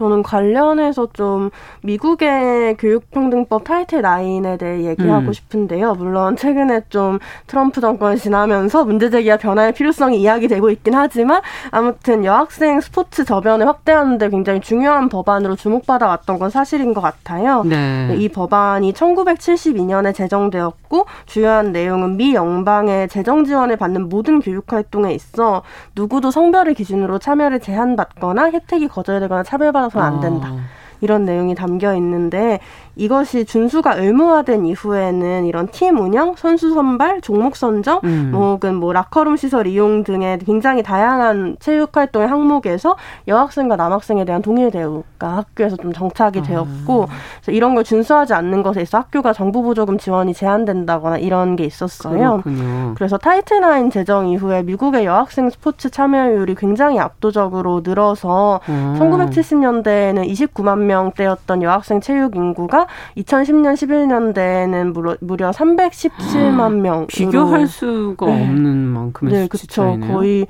[0.01, 1.51] 저는 관련해서 좀
[1.83, 5.33] 미국의 교육평등법 타이틀 9에 대해 얘기하고 음.
[5.33, 5.93] 싶은데요.
[5.93, 12.81] 물론 최근에 좀 트럼프 정권이 지나면서 문제 제기와 변화의 필요성이 이야기되고 있긴 하지만 아무튼 여학생
[12.81, 17.63] 스포츠 저변을 확대하는데 굉장히 중요한 법안으로 주목받아 왔던 건 사실인 것 같아요.
[17.63, 18.15] 네.
[18.17, 25.61] 이 법안이 1972년에 제정되었고 주요한 내용은 미 영방의 재정 지원을 받는 모든 교육 활동에 있어
[25.95, 30.47] 누구도 성별을 기준으로 참여를 제한받거나 혜택이 거절되거나 차별받아 따라서는 안 된다.
[30.47, 30.81] 아.
[31.01, 32.59] 이런 내용이 담겨 있는데
[32.95, 38.29] 이것이 준수가 의무화된 이후에는 이런 팀 운영, 선수 선발, 종목 선정, 음.
[38.31, 44.41] 뭐 혹은 뭐 라커룸 시설 이용 등의 굉장히 다양한 체육 활동의 항목에서 여학생과 남학생에 대한
[44.41, 46.43] 동일 대우가 학교에서 좀 정착이 아.
[46.43, 47.07] 되었고
[47.49, 52.41] 이런 걸 준수하지 않는 것에 있어 학교가 정부 보조금 지원이 제한된다거나 이런 게 있었어요.
[52.43, 52.93] 그렇군요.
[52.95, 58.95] 그래서 타이틀 9 제정 이후에 미국의 여학생 스포츠 참여율이 굉장히 압도적으로 늘어서 음.
[58.99, 62.80] 1970년대에는 29만 명대였던 여학생 체육 인구가
[63.17, 68.41] 2010년 11년대에는 무려, 무려 317만 아, 명 비교할 수가 네.
[68.43, 69.97] 없는 만큼의 네, 그렇죠.
[70.11, 70.47] 거의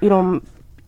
[0.00, 0.40] 이런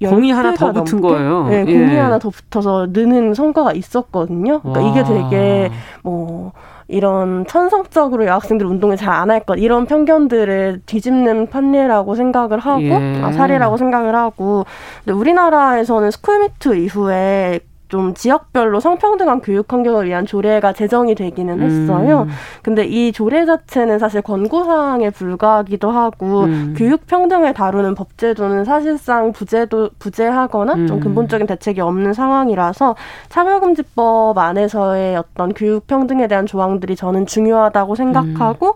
[0.05, 1.15] 공이 하나 더 붙은 넘게?
[1.17, 1.49] 거예요.
[1.49, 1.73] 네, 예.
[1.73, 4.61] 공이 하나 더 붙어서 느는 성과가 있었거든요.
[4.61, 4.91] 그러니까 와.
[4.91, 5.71] 이게 되게
[6.03, 6.53] 뭐
[6.89, 13.21] 이런 천성적으로 여학생들 운동을 잘 안 할 것 이런 편견들을 뒤집는 판례라고 생각을 하고 예.
[13.23, 14.67] 아, 사례라고 생각을 하고
[15.05, 17.61] 근데 우리나라에서는 스쿨미투 이후에
[17.93, 22.23] 좀 지역별로 성평등한 교육 환경을 위한 조례가 제정이 되기는 했어요.
[22.23, 22.29] 음.
[22.63, 26.75] 근데 이 조례 자체는 사실 권고사항에 불과하기도 하고 음.
[26.75, 30.87] 교육 평등을 다루는 법제도는 사실상 부제도 부재하거나 음.
[30.87, 32.97] 좀 근본적인 대책이 없는 상황이라서
[33.29, 38.73] 차별금지법 안에서의 어떤 교육 평등에 대한 조항들이 저는 중요하다고 생각하고 음.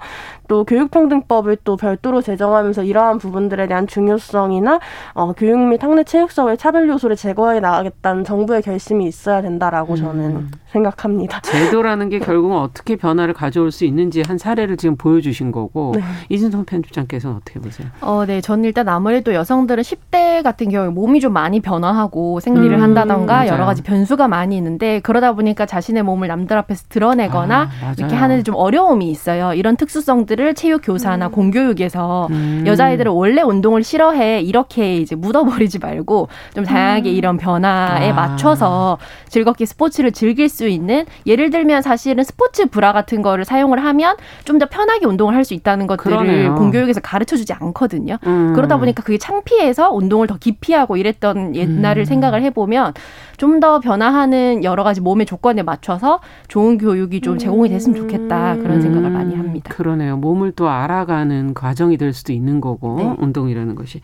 [0.49, 4.81] 또 교육평등법을 또 별도로 제정하면서 이러한 부분들에 대한 중요성이나
[5.15, 9.97] 어, 교육 및 학내 체육사회 차별 요소를 제거해 나가겠다는 정부의 결심이 있어야 된다라고 음.
[9.97, 11.41] 저는 생각합니다.
[11.41, 16.03] 제도라는 게 결국은 어떻게 변화를 가져올 수 있는지 한 사례를 지금 보여주신 거고 네.
[16.29, 17.89] 이진성 편집장께서는 어떻게 보세요?
[18.01, 22.83] 어, 네, 저는 일단 아무래도 여성들은 10대 같은 경우에 몸이 좀 많이 변화하고 생리를 음,
[22.83, 23.53] 한다던가 맞아요.
[23.53, 28.45] 여러 가지 변수가 많이 있는데 그러다 보니까 자신의 몸을 남들 앞에서 드러내거나 아, 이렇게 하는
[28.45, 29.55] 좀 어려움이 있어요.
[29.55, 31.33] 이런 특수성들 을 체육 교사나 음.
[31.33, 32.64] 공교육에서 음.
[32.66, 37.14] 여자애들은 원래 운동을 싫어해 이렇게 이제 묻어버리지 말고 좀 다양하게 음.
[37.14, 38.14] 이런 변화에 아.
[38.14, 44.16] 맞춰서 즐겁게 스포츠를 즐길 수 있는 예를 들면 사실은 스포츠 브라 같은 거를 사용을 하면
[44.44, 46.55] 좀 더 편하게 운동을 할 수 있다는 것들을 그러네요.
[46.57, 48.18] 공교육에서 가르쳐 주지 않거든요.
[48.27, 48.53] 음.
[48.55, 52.05] 그러다 보니까 그게 창피해서 운동을 더 깊이 하고 이랬던 옛날을 음.
[52.05, 52.92] 생각을 해보면
[53.38, 58.83] 좀 더 변화하는 여러 가지 몸의 조건에 맞춰서 좋은 교육이 좀 제공이 됐으면 좋겠다 그런
[58.83, 59.38] 생각을 많이 음.
[59.40, 59.72] 합니다.
[59.75, 60.18] 그러네요.
[60.18, 63.14] 몸을 또 알아가는 과정이 될 수도 있는 거고 네.
[63.18, 64.03] 운동이라는 것이.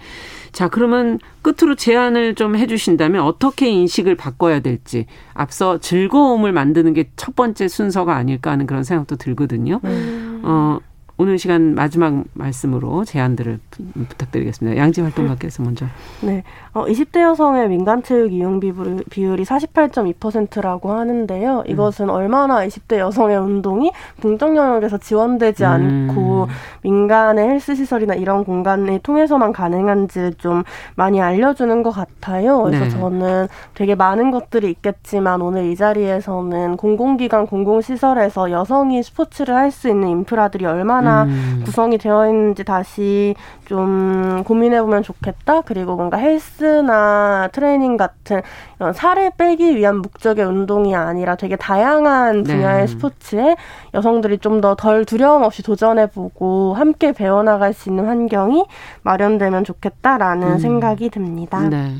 [0.52, 7.36] 자 그러면 끝으로 제안을 좀 해주신다면 어떻게 인식을 바꿔야 될지 앞서 즐거움을 만드는 게 첫
[7.36, 9.80] 번째 순서가 아닐까 하는 그런 생각도 들거든요.
[9.84, 10.40] 음.
[10.44, 10.78] 어,
[11.18, 13.60] 오늘 시간 마지막 말씀으로 제안들을
[14.08, 14.76] 부탁드리겠습니다.
[14.76, 15.86] 양지 활동가께서 먼저.
[16.22, 16.42] 네.
[16.74, 21.64] 어, 20대 여성의 민간 체육 이용 비율, 비율이 48.2%라고 하는데요.
[21.66, 22.10] 이것은 음.
[22.10, 26.08] 얼마나 20대 여성의 운동이 공적 영역에서 지원되지 음.
[26.08, 26.48] 않고
[26.82, 30.62] 민간의 헬스 시설이나 이런 공간을 통해서만 가능한지 좀
[30.94, 32.62] 많이 알려주는 것 같아요.
[32.62, 32.90] 그래서 네.
[32.90, 40.08] 저는 되게 많은 것들이 있겠지만 오늘 이 자리에서는 공공기관, 공공시설에서 여성이 스포츠를 할 수 있는
[40.08, 41.62] 인프라들이 얼마나 음.
[41.64, 43.34] 구성이 되어 있는지 다시
[43.72, 45.62] 좀 고민해보면 좋겠다.
[45.62, 48.42] 그리고 뭔가 헬스나 트레이닝 같은
[48.78, 52.52] 이런 살을 빼기 위한 목적의 운동이 아니라 되게 다양한 네.
[52.54, 52.86] 분야의 네.
[52.86, 53.56] 스포츠에
[53.94, 58.66] 여성들이 좀 더 덜 두려움 없이 도전해보고 함께 배워나갈 수 있는 환경이
[59.04, 60.58] 마련되면 좋겠다라는 음.
[60.58, 61.60] 생각이 듭니다.
[61.60, 61.92] 네.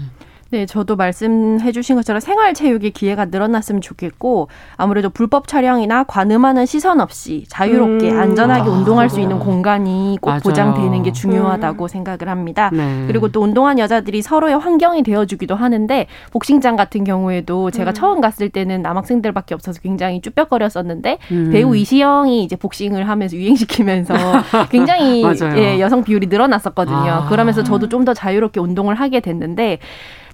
[0.52, 7.00] 네, 저도 말씀해 주신 것처럼 생활 체육의 기회가 늘어났으면 좋겠고 아무래도 불법 촬영이나 관음하는 시선
[7.00, 8.20] 없이 자유롭게 음.
[8.20, 10.40] 안전하게 아, 운동할 수 있는 공간이 꼭 맞아요.
[10.42, 11.88] 보장되는 게 중요하다고 음.
[11.88, 12.68] 생각을 합니다.
[12.70, 13.04] 네.
[13.06, 17.94] 그리고 또 운동한 여자들이 서로의 환경이 되어 주기도 하는데 복싱장 같은 경우에도 제가 음.
[17.94, 21.50] 처음 갔을 때는 남학생들밖에 없어서 굉장히 쭈뼛거렸었는데 음.
[21.50, 24.14] 배우 이시영이 이제 복싱을 하면서 유행시키면서
[24.70, 25.24] 굉장히
[25.56, 26.96] 예, 여성 비율이 늘어났었거든요.
[26.96, 27.28] 아.
[27.30, 29.78] 그러면서 저도 좀 더 자유롭게 운동을 하게 됐는데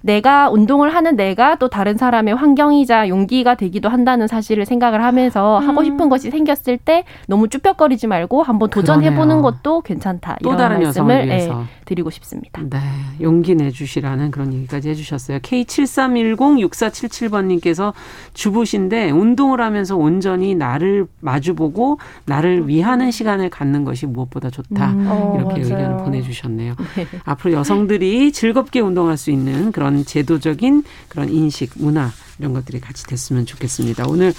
[0.01, 5.67] 내가 운동을 하는 내가 또 다른 사람의 환경이자 용기가 되기도 한다는 사실을 생각을 하면서 음.
[5.67, 10.37] 하고 싶은 것이 생겼을 때 너무 쭈뼛거리지 말고 한번 도전해 보는 것도 괜찮다.
[10.43, 11.49] 또 다른 말씀을 예,
[11.85, 12.61] 드리고 싶습니다.
[12.69, 12.79] 네,
[13.21, 15.39] 용기 내주시라는 그런 얘기까지 해주셨어요.
[15.39, 17.93] K73106477번 님께서
[18.33, 24.91] 주부신데 운동을 하면서 온전히 나를 마주보고 나를 위하는 시간을 갖는 것이 무엇보다 좋다.
[24.91, 25.35] 음.
[25.35, 26.75] 이렇게 어, 의견을 보내주셨네요.
[26.95, 27.07] 네.
[27.25, 33.45] 앞으로 여성들이 즐겁게 운동할 수 있는 그런 제도적인 그런 인식, 문화 이런 것들이 같이 됐으면
[33.45, 34.05] 좋겠습니다.
[34.07, 34.33] 오늘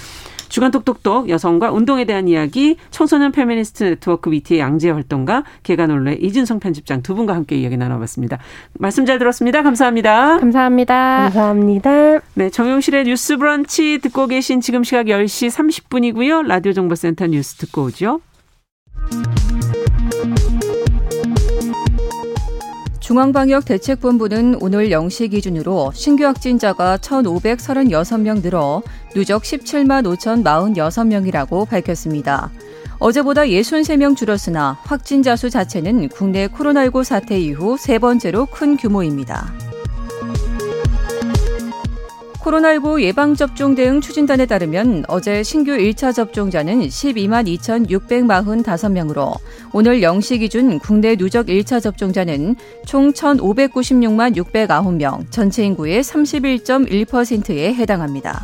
[0.49, 7.03] 주간 똑똑똑 여성과 운동에 대한 이야기 청소년 페미니스트 네트워크 위티의 양지혜 활동가 계간홀로 이진송 편집장
[7.03, 8.39] 두 분과 함께 이야기 나눠봤습니다.
[8.73, 9.63] 말씀 잘 들었습니다.
[9.63, 10.39] 감사합니다.
[10.39, 10.95] 감사합니다.
[11.23, 12.19] 감사합니다.
[12.33, 16.45] 네, 정용실의 뉴스 브런치 듣고 계신 지금 시각 10시 30분이고요.
[16.45, 18.19] 라디오 정보센터 뉴스 듣고 오죠.
[23.11, 28.81] 중앙방역대책본부는 오늘 0시 기준으로 신규 확진자가 1,536명 늘어
[29.13, 32.49] 누적 17만 5,046명이라고 밝혔습니다.
[32.99, 39.51] 어제보다 63명 줄었으나 확진자 수 자체는 국내 코로나19 사태 이후 세 번째로 큰 규모입니다.
[42.41, 49.35] 코로나19 예방접종 대응 추진단에 따르면 어제 신규 1차 접종자는 12만 2,645명으로
[49.73, 58.43] 오늘 0시 기준 국내 누적 1차 접종자는 총 1,596만 609명, 전체 인구의 31.1%에 해당합니다.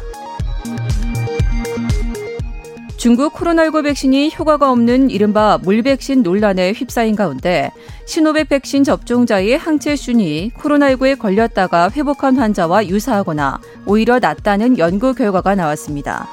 [2.98, 7.72] 중국 코로나19 백신이 효과가 없는 이른바 물백신 논란에 휩싸인 가운데
[8.08, 16.28] 시노백 백신 접종자의 항체 순위 코로나19에 걸렸다가 회복한 환자와 유사하거나 오히려 낫다는 연구 결과가 나왔습니다.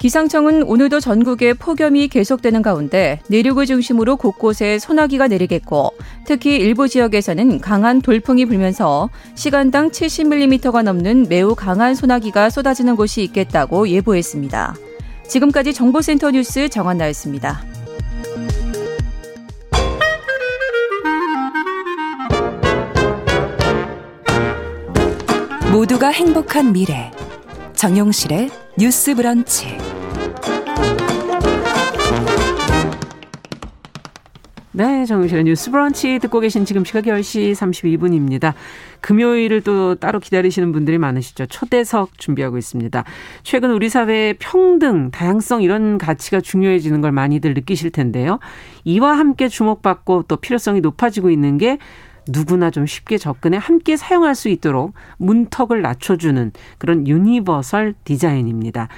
[0.00, 5.92] 기상청은 오늘도 전국에 폭염이 계속되는 가운데 내륙을 중심으로 곳곳에 소나기가 내리겠고
[6.24, 13.90] 특히 일부 지역에서는 강한 돌풍이 불면서 시간당 70mm가 넘는 매우 강한 소나기가 쏟아지는 곳이 있겠다고
[13.90, 14.74] 예보했습니다.
[15.28, 17.62] 지금까지 정보센터 뉴스 정한나였습니다.
[25.70, 27.10] 모두가 행복한 미래
[27.80, 29.78] 정용실의 뉴스 브런치
[34.72, 38.52] 네, 정유실의 뉴스 브런치 듣고 계신 지금 시각 10시 32분입니다.
[39.00, 41.46] 금요일을 또 따로 기다리시는 분들이 많으시죠.
[41.46, 43.02] 초대석 준비하고 있습니다.
[43.44, 48.40] 최근 우리 사회의 평등, 다양성 이런 가치가 중요해지는 걸 많이들 느끼실 텐데요.
[48.84, 51.78] 이와 함께 주목받고 또 필요성이 높아지고 있는 게
[52.28, 58.88] 누구나 좀 쉽게 접근해 함께 사용할 수 있도록 문턱을 낮춰주는 그런 유니버설 디자인입니다.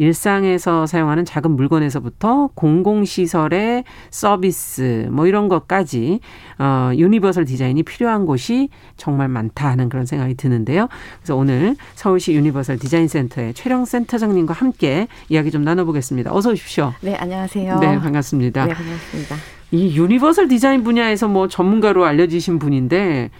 [0.00, 6.20] 일상에서 사용하는 작은 물건에서부터 공공시설의 서비스 뭐 이런 것까지
[6.58, 10.88] 어 유니버설 디자인이 필요한 곳이 정말 많다 하는 그런 생각이 드는데요.
[11.18, 16.34] 그래서 오늘 서울시 유니버설 디자인 센터의 최령 센터장님과 함께 이야기 좀 나눠보겠습니다.
[16.34, 16.94] 어서 오십시오.
[17.02, 17.78] 네, 안녕하세요.
[17.78, 18.66] 네, 반갑습니다.
[18.66, 19.59] 네, 반갑습니다.
[19.72, 23.30] 이 유니버설 디자인 분야에서 뭐 전문가로 알려지신 분인데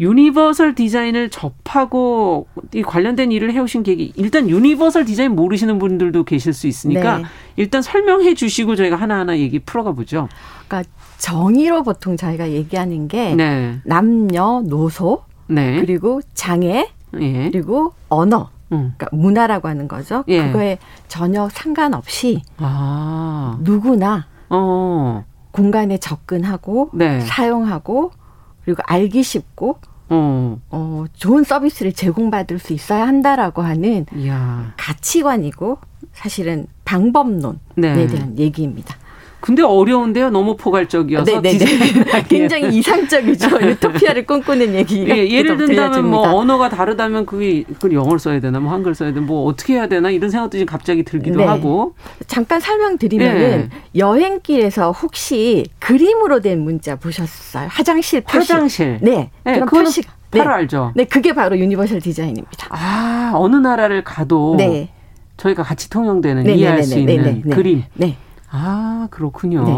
[0.00, 6.66] 유니버설 디자인을 접하고 이 관련된 일을 해오신 계기 일단 유니버설 디자인 모르시는 분들도 계실 수
[6.66, 7.24] 있으니까 네.
[7.56, 10.28] 일단 설명해 주시고 저희가 하나하나 얘기 풀어가 보죠.
[10.66, 13.78] 그러니까 정의로 보통 저희가 얘기하는 게 네.
[13.84, 15.80] 남녀 노소 네.
[15.80, 16.88] 그리고 장애
[17.20, 17.50] 예.
[17.50, 18.94] 그리고 언어 음.
[18.96, 20.24] 그러니까 문화라고 하는 거죠.
[20.28, 20.46] 예.
[20.46, 23.58] 그거에 전혀 상관없이 아.
[23.60, 25.24] 누구나 어.
[25.52, 27.20] 공간에 접근하고 네.
[27.20, 28.10] 사용하고
[28.64, 30.58] 그리고 알기 쉽고 어.
[30.70, 34.74] 어, 좋은 서비스를 제공받을 수 있어야 한다라고 하는 이야.
[34.76, 35.78] 가치관이고
[36.12, 38.06] 사실은 방법론에 네.
[38.06, 38.96] 대한 얘기입니다.
[39.42, 40.30] 근데 어려운데요.
[40.30, 41.58] 너무 포괄적이어서 네네네.
[41.58, 42.22] 네, 네.
[42.28, 43.48] 굉장히 이상적이죠.
[43.60, 45.04] 유토피아를 꿈꾸는 얘기.
[45.08, 49.26] 예, 예를 든다면 뭐 언어가 다르다면 그게 그걸 영어를 써야 되나 뭐 한글 써야 되나
[49.26, 51.44] 뭐 어떻게 해야 되나 이런 생각도 지금 갑자기 들기도 네.
[51.44, 51.94] 하고.
[52.28, 53.68] 잠깐 설명드리면은 네.
[53.96, 57.66] 여행길에서 혹시 그림으로 된 문자 보셨어요?
[57.68, 58.52] 화장실 표시.
[58.52, 58.98] 화장실.
[59.02, 59.30] 네.
[59.42, 60.02] 네 그런 표시.
[60.30, 60.54] 바로 네.
[60.54, 60.92] 알죠.
[60.94, 62.68] 네, 그게 바로 유니버설 디자인입니다.
[62.70, 64.88] 아, 어느 나라를 가도 네.
[65.36, 66.60] 저희가 같이 통용되는 네네네네.
[66.60, 67.54] 이해할 수 있는 네네네.
[67.54, 67.82] 그림.
[67.94, 68.16] 네.
[68.52, 69.64] 아, 그렇군요.
[69.64, 69.72] 네.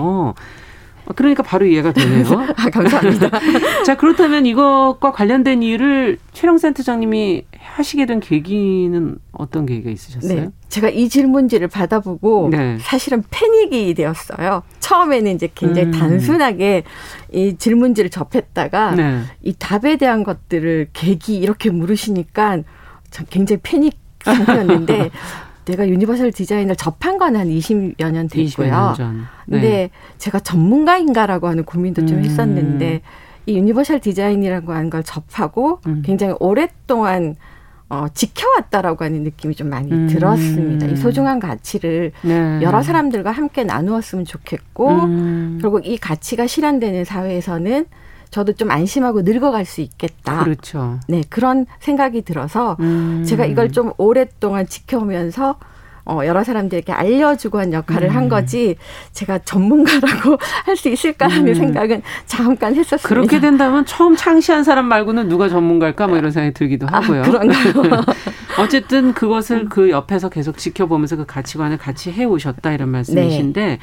[1.16, 2.24] 그러니까 바로 이해가 되네요.
[2.56, 3.30] 아, 감사합니다.
[3.84, 10.40] 자, 그렇다면 이것과 관련된 일을 최령 센터장님이 하시게 된 계기는 어떤 계기가 있으셨어요?
[10.40, 10.50] 네.
[10.68, 12.78] 제가 이 질문지를 받아보고 네.
[12.80, 14.62] 사실은 패닉이 되었어요.
[14.80, 15.92] 처음에는 이제 굉장히 음.
[15.92, 16.84] 단순하게
[17.32, 19.20] 이 질문지를 접했다가 네.
[19.42, 22.62] 이 답에 대한 것들을 계기 이렇게 물으시니까
[23.10, 25.10] 참 굉장히 패닉 상태였는데
[25.64, 28.68] 내가 유니버설 디자인을 접한 건 한 20여 년 됐고요.
[28.68, 29.26] 20여 년 전.
[29.46, 29.60] 네.
[29.60, 32.24] 근데 제가 전문가인가라고 하는 고민도 좀 음.
[32.24, 33.00] 했었는데
[33.46, 36.02] 이 유니버셜 디자인이라고 하는 걸 접하고 음.
[36.04, 37.34] 굉장히 오랫동안
[37.90, 40.08] 어, 지켜왔다라고 하는 느낌이 좀 많이 음.
[40.08, 40.86] 들었습니다.
[40.86, 42.60] 이 소중한 가치를 네.
[42.62, 45.58] 여러 사람들과 함께 나누었으면 좋겠고, 음.
[45.60, 47.84] 그리고 이 가치가 실현되는 사회에서는
[48.34, 50.42] 저도 좀 안심하고 늙어갈 수 있겠다.
[50.42, 50.98] 그렇죠.
[51.06, 53.22] 네, 그런 생각이 들어서 음.
[53.24, 55.54] 제가 이걸 좀 오랫동안 지켜오면서
[56.04, 58.16] 어, 여러 사람들에게 알려주고 한 역할을 음.
[58.16, 58.74] 한 거지
[59.12, 61.54] 제가 전문가라고 할 수 있을까라는 음.
[61.54, 63.08] 생각은 잠깐 했었습니다.
[63.08, 67.20] 그렇게 된다면 처음 창시한 사람 말고는 누가 전문가일까 뭐 이런 생각이 들기도 아, 하고요.
[67.20, 68.02] 아, 그런가요?
[68.58, 73.78] 어쨌든 그것을 그 옆에서 계속 지켜보면서 그 가치관을 같이 해오셨다 이런 말씀이신데 네.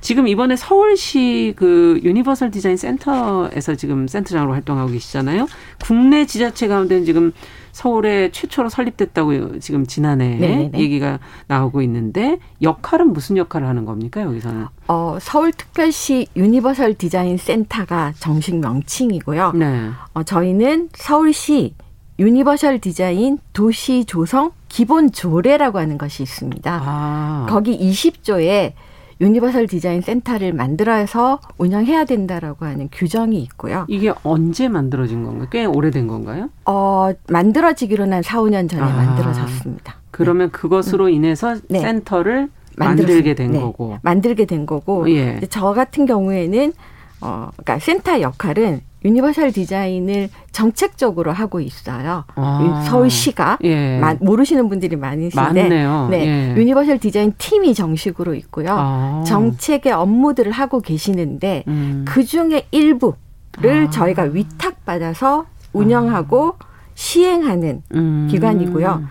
[0.00, 5.46] 지금 이번에 서울시 그 유니버설 디자인 센터에서 지금 센터장으로 활동하고 계시잖아요.
[5.82, 7.32] 국내 지자체 가운데는 지금
[7.72, 10.78] 서울에 최초로 설립됐다고 지금 지난해 네네네.
[10.78, 14.66] 얘기가 나오고 있는데 역할은 무슨 역할을 하는 겁니까 여기서는?
[14.88, 19.52] 어, 서울특별시 유니버설 디자인 센터가 정식 명칭이고요.
[19.52, 19.90] 네.
[20.14, 21.74] 어, 저희는 서울시
[22.18, 26.80] 유니버설 디자인 도시 조성 기본 조례라고 하는 것이 있습니다.
[26.84, 27.46] 아.
[27.48, 28.72] 거기 20조에
[29.20, 33.84] 유니버설 디자인 센터를 만들어서 운영해야 된다라고 하는 규정이 있고요.
[33.88, 35.48] 이게 언제 만들어진 건가요?
[35.50, 36.48] 꽤 오래된 건가요?
[36.64, 39.96] 어, 만들어지기로는 한 4, 5년 전에 아, 만들어졌습니다.
[40.10, 40.52] 그러면 네.
[40.52, 41.10] 그것으로 음.
[41.10, 41.80] 인해서 네.
[41.80, 43.60] 센터를 만들게 된 네.
[43.60, 43.98] 거고.
[44.02, 45.10] 만들게 된 거고.
[45.10, 45.40] 예.
[45.50, 46.72] 저 같은 경우에는
[47.20, 52.24] 어, 그러니까 센터 역할은 유니버셜 디자인을 정책적으로 하고 있어요.
[52.34, 52.84] 아.
[52.86, 54.00] 서울시가 예.
[54.20, 56.08] 모르시는 분들이 많으신데 많네요.
[56.10, 56.54] 네, 예.
[56.56, 58.68] 유니버셜 디자인 팀이 정식으로 있고요.
[58.70, 59.24] 아.
[59.26, 62.04] 정책의 업무들을 하고 계시는데 음.
[62.06, 63.90] 그 중에 일부를 아.
[63.90, 66.64] 저희가 위탁받아서 운영하고 아.
[66.94, 68.28] 시행하는 음.
[68.30, 69.02] 기관이고요.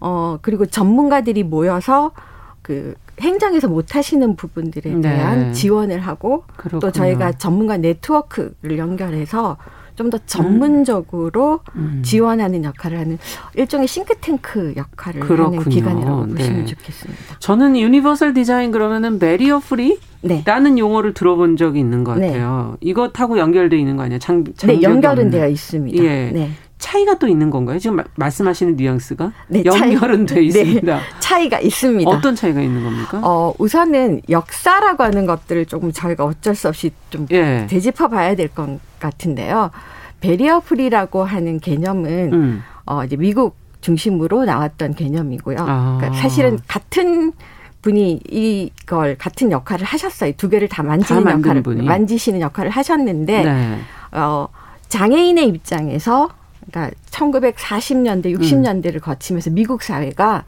[0.00, 2.10] 어 그리고 전문가들이 모여서
[2.62, 5.00] 그 행정에서 못 하시는 부분들에 네.
[5.00, 5.52] 대한 네.
[5.52, 6.80] 지원을 하고 그렇구나.
[6.80, 9.56] 또 저희가 전문가 네트워크를 연결해서
[9.96, 12.02] 좀 더 전문적으로 음.
[12.04, 13.18] 지원하는 역할을 하는
[13.54, 15.60] 일종의 싱크탱크 역할을 그렇군요.
[15.60, 16.64] 하는 기관이라고 보시면 네.
[16.66, 17.36] 좋겠습니다.
[17.40, 20.42] 저는 유니버설 디자인 그러면은 배리어 프리 네.
[20.44, 22.26] 라는 용어를 들어본 적이 있는 것 네.
[22.28, 22.76] 같아요.
[22.80, 22.88] 네.
[22.90, 24.18] 이것하고 연결돼 있는 거 아니에요?
[24.18, 26.04] 장, 네, 연결은 되어 있습니다.
[26.04, 26.30] 예.
[26.30, 26.50] 네.
[26.78, 27.78] 차이가 또 있는 건가요?
[27.78, 30.94] 지금 말씀하시는 뉘앙스가 네, 연결은 돼 네, 있습니다.
[30.96, 32.10] 네, 차이가 있습니다.
[32.10, 33.20] 어떤 차이가 있는 겁니까?
[33.22, 37.66] 어, 우선은 역사라고 하는 것들을 조금 저희가 어쩔 수 없이 좀 예.
[37.68, 39.70] 되짚어 봐야 될 것 같은데요.
[40.20, 42.62] 베리어 프리라고 하는 개념은 음.
[42.84, 45.56] 어, 이제 미국 중심으로 나왔던 개념이고요.
[45.60, 45.96] 아.
[45.98, 47.32] 그러니까 사실은 같은
[47.82, 50.32] 분이 이걸 같은 역할을 하셨어요.
[50.36, 51.82] 두 개를 다 만지는 다 역할을 분이.
[51.82, 53.78] 만지시는 역할을 하셨는데 네.
[54.12, 54.48] 어,
[54.88, 56.28] 장애인의 입장에서
[56.70, 60.44] 그러니까 1940년대, 60년대를 거치면서 미국 사회가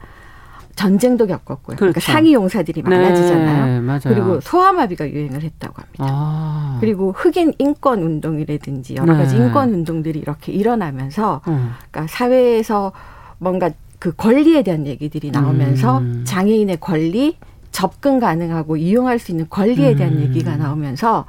[0.75, 1.75] 전쟁도 겪었고요.
[1.75, 1.93] 그러니까 그렇죠.
[1.93, 3.65] 그러니까 상위 용사들이 네, 많아지잖아요.
[3.65, 4.01] 네, 맞아요.
[4.05, 6.05] 그리고 소아마비가 유행을 했다고 합니다.
[6.07, 6.77] 아.
[6.79, 9.43] 그리고 흑인 인권 운동이라든지 여러 가지 네.
[9.43, 11.73] 인권 운동들이 이렇게 일어나면서 음.
[11.91, 12.93] 그러니까 사회에서
[13.39, 16.23] 뭔가 그 권리에 대한 얘기들이 나오면서 음.
[16.25, 17.35] 장애인의 권리,
[17.71, 20.21] 접근 가능하고 이용할 수 있는 권리에 대한 음.
[20.21, 21.25] 얘기가 나오면서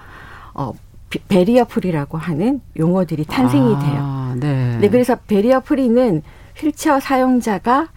[0.55, 0.72] 어
[1.29, 4.35] 배리어 프리라고 하는 용어들이 탄생이 아, 돼요.
[4.38, 4.69] 네.
[4.81, 6.23] 네, 그래서 배리어 프리는
[6.57, 7.88] 휠체어 사용자가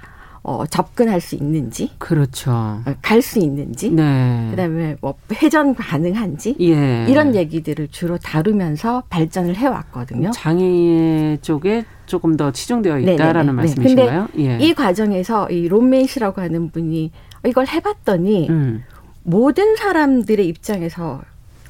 [0.45, 2.51] 어, 접근할 수 있는지, 그렇죠.
[2.51, 4.47] 어, 갈수 있는지, 네.
[4.49, 7.05] 그다음에 뭐 회전 가능한지 예.
[7.07, 10.31] 이런 얘기들을 주로 다루면서 발전을 해왔거든요.
[10.31, 13.55] 장애 쪽에 조금 더 치중되어 네, 네, 있다라는 네네네.
[13.55, 14.27] 말씀이신가요?
[14.33, 14.57] 근데 예.
[14.59, 17.11] 이 과정에서 이 론 메이스라고 하는 분이
[17.45, 18.83] 이걸 해봤더니 음.
[19.23, 21.21] 모든 사람들의 입장에서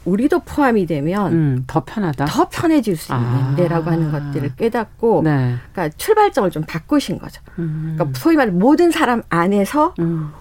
[0.06, 2.26] 우리도 포함이 되면 음, 더 편하다.
[2.26, 3.94] 더 편해질 수 있는데라고 아.
[3.94, 5.56] 하는 것들을 깨닫고 네.
[5.72, 7.42] 그러니까 출발점을 좀 바꾸신 거죠.
[7.60, 7.94] 음.
[7.96, 10.32] 그러니까 소위 말해 모든 사람 안에서 음.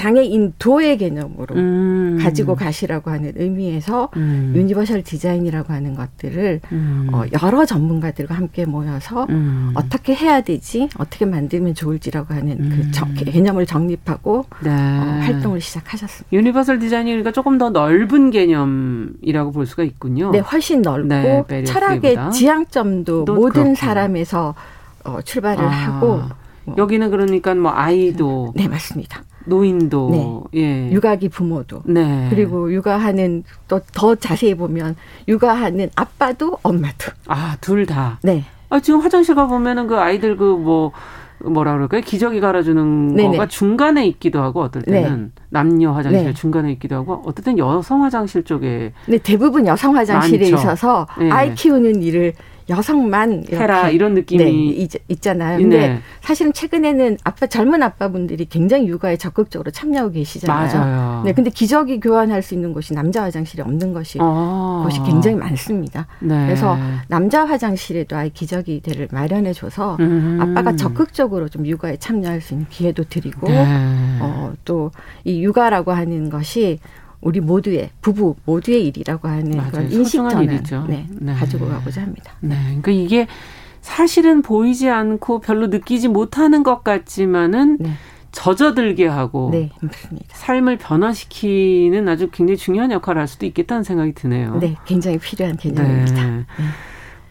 [0.00, 2.18] 장애인 도의 개념으로 음.
[2.22, 4.54] 가지고 가시라고 하는 의미에서 음.
[4.56, 7.10] 유니버셜 디자인이라고 하는 것들을 음.
[7.12, 9.72] 어, 여러 전문가들과 함께 모여서 음.
[9.74, 12.90] 어떻게 해야 되지 어떻게 만들면 좋을지라고 하는 그 음.
[12.94, 14.70] 저, 개념을 정립하고 네.
[14.70, 16.34] 어, 활동을 시작하셨습니다.
[16.34, 20.30] 유니버설 디자인이 그러니까 조금 더 넓은 개념이라고 볼 수가 있군요.
[20.30, 23.74] 네, 훨씬 넓고 네, 철학의 지향점도 모든 그렇고.
[23.74, 24.54] 사람에서
[25.04, 25.68] 어, 출발을 아.
[25.68, 26.22] 하고
[26.64, 26.76] 뭐.
[26.78, 29.24] 여기는 그러니까 뭐 아이도 네 맞습니다.
[29.50, 30.60] 노인도 네.
[30.88, 30.92] 예.
[30.92, 32.28] 육아기 부모도 네.
[32.30, 34.96] 그리고 육아하는 또 더 자세히 보면
[35.28, 38.18] 육아하는 아빠도 엄마도 아 둘 다.
[38.22, 38.44] 네.
[38.70, 40.92] 아 지금 화장실 가 보면은 그 아이들 그 뭐
[41.42, 42.02] 뭐라 그럴까요?
[42.02, 43.30] 기저귀 갈아주는 네네.
[43.30, 45.42] 거가 중간에 있기도 하고 어떨 때는 네.
[45.48, 46.34] 남녀 화장실 네.
[46.34, 50.56] 중간에 있기도 하고 어떨 땐 여성 화장실 쪽에 네 대부분 여성 화장실에 많죠.
[50.56, 51.30] 있어서 네.
[51.30, 52.34] 아이 키우는 일을
[52.70, 55.58] 여성만 해라 이런 느낌이 네, 있, 있잖아요.
[55.58, 56.00] 근데 네.
[56.20, 60.78] 사실은 최근에는 아빠 젊은 아빠분들이 굉장히 육아에 적극적으로 참여하고 계시잖아요.
[60.78, 61.22] 맞아요.
[61.24, 64.82] 네, 근데 기저귀 교환할 수 있는 곳이 남자 화장실이 없는 것이 아.
[64.84, 66.06] 곳이 굉장히 많습니다.
[66.20, 66.46] 네.
[66.46, 70.38] 그래서 남자 화장실에도 아예 기저귀들을 마련해 줘서 음.
[70.40, 73.66] 아빠가 적극적으로 좀 육아에 참여할 수 있는 기회도 드리고 네.
[74.20, 74.90] 어, 또
[75.24, 76.78] 이 육아라고 하는 것이
[77.20, 79.70] 우리 모두의 부부 모두의 일이라고 하는 맞아요.
[79.70, 81.34] 그런 인식전을 네, 네.
[81.34, 82.32] 가지고 가고자 합니다.
[82.40, 82.56] 네.
[82.64, 83.26] 그러니까 이게
[83.82, 87.90] 사실은 보이지 않고 별로 느끼지 못하는 것 같지만은 네.
[88.32, 90.26] 젖어들게 하고 네, 맞습니다.
[90.30, 94.56] 삶을 변화시키는 아주 굉장히 중요한 역할을 할 수도 있겠다는 생각이 드네요.
[94.60, 96.24] 네, 굉장히 필요한 개념입니다.
[96.24, 96.30] 네.
[96.30, 96.44] 네.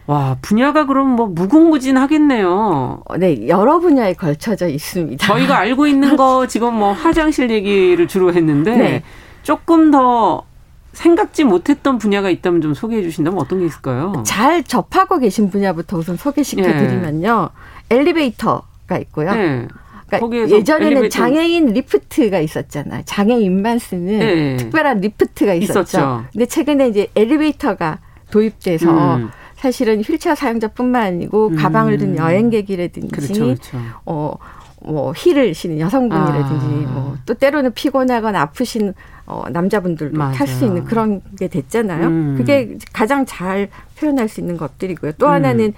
[0.06, 3.02] 와, 분야가 그럼 뭐 무궁무진하겠네요.
[3.18, 5.24] 네, 여러 분야에 걸쳐져 있습니다.
[5.24, 9.02] 저희가 알고 있는 거 지금 뭐 화장실 얘기를 주로 했는데 네.
[9.42, 10.44] 조금 더
[10.92, 14.22] 생각지 못했던 분야가 있다면 좀 소개해 주신다면 어떤 게 있을까요?
[14.26, 17.50] 잘 접하고 계신 분야부터 우선 소개시켜 드리면요.
[17.90, 17.96] 예.
[17.96, 19.30] 엘리베이터가 있고요.
[19.30, 19.68] 예.
[20.08, 21.08] 그러니까 예전에는 엘리베이터.
[21.16, 23.02] 장애인 리프트가 있었잖아요.
[23.04, 24.56] 장애인만 쓰는 예.
[24.56, 25.80] 특별한 리프트가 있었죠.
[25.80, 26.24] 있었죠.
[26.32, 27.98] 근데 최근에 이제 엘리베이터가
[28.30, 29.30] 도입돼서 음.
[29.56, 31.56] 사실은 휠체어 사용자뿐만 아니고 음.
[31.56, 33.78] 가방을 든 여행객이라든지 그렇죠, 그렇죠.
[34.06, 34.34] 어,
[34.80, 36.90] 뭐 힐을 신는 여성분이라든지 아.
[36.90, 38.94] 뭐또 때로는 피곤하거나 아프신
[39.26, 42.06] 어, 남자분들도 탈 수 있는 그런 게 됐잖아요.
[42.06, 42.34] 음.
[42.36, 43.68] 그게 가장 잘
[43.98, 45.12] 표현할 수 있는 것들이고요.
[45.12, 45.32] 또 음.
[45.32, 45.74] 하나는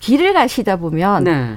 [0.00, 1.56] 길을 가시다 보면 네.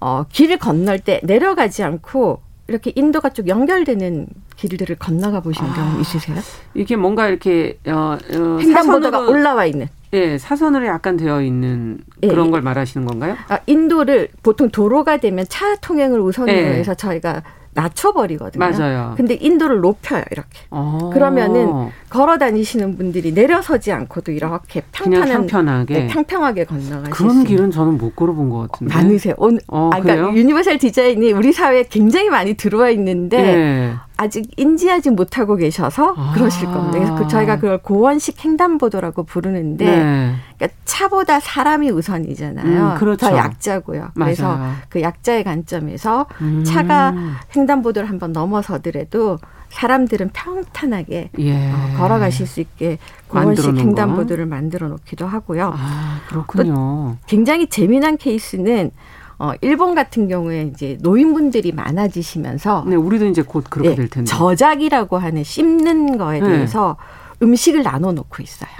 [0.00, 4.26] 어, 길을 건널 때 내려가지 않고 이렇게 인도가 쭉 연결되는
[4.56, 6.36] 길들을 건너가 보신 아, 경 있으세요?
[6.74, 9.88] 이게 뭔가 이렇게 어, 어 횡단보도가 올라와 있는.
[10.12, 13.36] 예, 사선으로 약간 되어 있는 그런 예, 걸 말하시는 건가요?
[13.48, 16.74] 아, 인도를 보통 도로가 되면 차 통행을 우선으로 예.
[16.74, 17.42] 해서 저희가
[17.78, 18.58] 낮춰버리거든요.
[18.58, 19.14] 맞아요.
[19.16, 20.60] 근데 인도를 높여요, 이렇게.
[20.70, 20.76] 오.
[20.76, 21.10] 어.
[21.12, 27.98] 그러면은 걸어 다니시는 분들이 내려서지 않고도 이렇게 평탄한, 평평하게 네, 평평하게 건너가실 그런 길은 저는
[27.98, 28.94] 못 걸어본 것 같은데.
[28.94, 29.34] 많으세요.
[29.36, 33.94] 오늘, 어, 아, 그러니까 유니버설 디자인이 우리 사회에 굉장히 많이 들어와 있는데 네.
[34.18, 36.32] 아직 인지하지 못하고 계셔서 아.
[36.34, 36.98] 그러실 겁니다.
[36.98, 40.34] 그래서 그 저희가 그걸 고원식 횡단보도라고 부르는데 네.
[40.56, 42.94] 그러니까 차보다 사람이 우선이잖아요.
[42.94, 43.28] 음, 그렇죠.
[43.28, 44.10] 더 약자고요.
[44.14, 44.74] 그래서 맞아요.
[44.88, 46.64] 그 약자의 관점에서 음.
[46.64, 47.14] 차가
[47.54, 49.38] 횡단보도를 한번 넘어서더라도
[49.68, 51.72] 사람들은 평탄하게 예.
[51.72, 52.98] 어, 걸어가실 수 있게
[53.28, 55.74] 고원식 횡단보도를 만들어 놓기도 하고요.
[55.76, 57.18] 아, 그렇군요.
[57.28, 58.90] 굉장히 재미난 케이스는
[59.38, 64.28] 어, 일본 같은 경우에 이제 노인분들이 많아지시면서 네, 우리도 이제 곧 그렇게 네, 될 텐데.
[64.28, 66.48] 저작이라고 하는 씹는 거에 네.
[66.48, 66.96] 대해서
[67.38, 67.46] 네.
[67.46, 68.70] 음식을 나눠 놓고 있어요.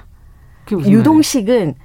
[0.71, 1.75] 유동식은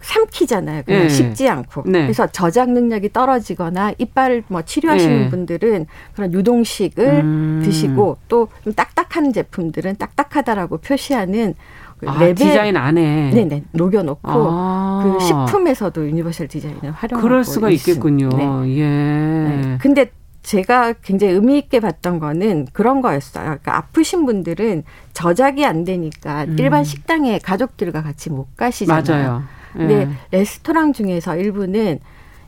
[0.00, 0.82] 삼키잖아요.
[0.84, 1.08] 그냥 네.
[1.08, 1.84] 씹지 않고.
[1.86, 2.02] 네.
[2.02, 5.30] 그래서 저작 능력이 떨어지거나 이빨을 뭐 치료하시는 네.
[5.30, 7.62] 분들은 그런 유동식을 음.
[7.64, 11.54] 드시고 또 좀 딱딱한 제품들은 딱딱하다라고 표시하는
[11.98, 15.16] 그 아, 라벨 디자인 안에 네네 녹여놓고 아.
[15.18, 17.70] 그 식품에서도 유니버설 디자인을 활용하고 그럴 수가.
[17.70, 18.28] 있겠군요.
[18.30, 18.78] 네.
[18.78, 18.88] 예.
[18.88, 19.78] 네.
[19.80, 20.10] 근데
[20.42, 23.44] 제가 굉장히 의미 있게 봤던 거는 그런 거였어요.
[23.44, 24.84] 그러니까 아프신 분들은
[25.14, 26.56] 저작이 안 되니까 음.
[26.58, 29.04] 일반 식당에 가족들과 같이 못 가시잖아요.
[29.08, 29.42] 맞아요.
[29.72, 30.08] 근데 예.
[30.30, 31.98] 레스토랑 중에서 일부는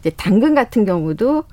[0.01, 1.45] 이제 당근 같은 경우도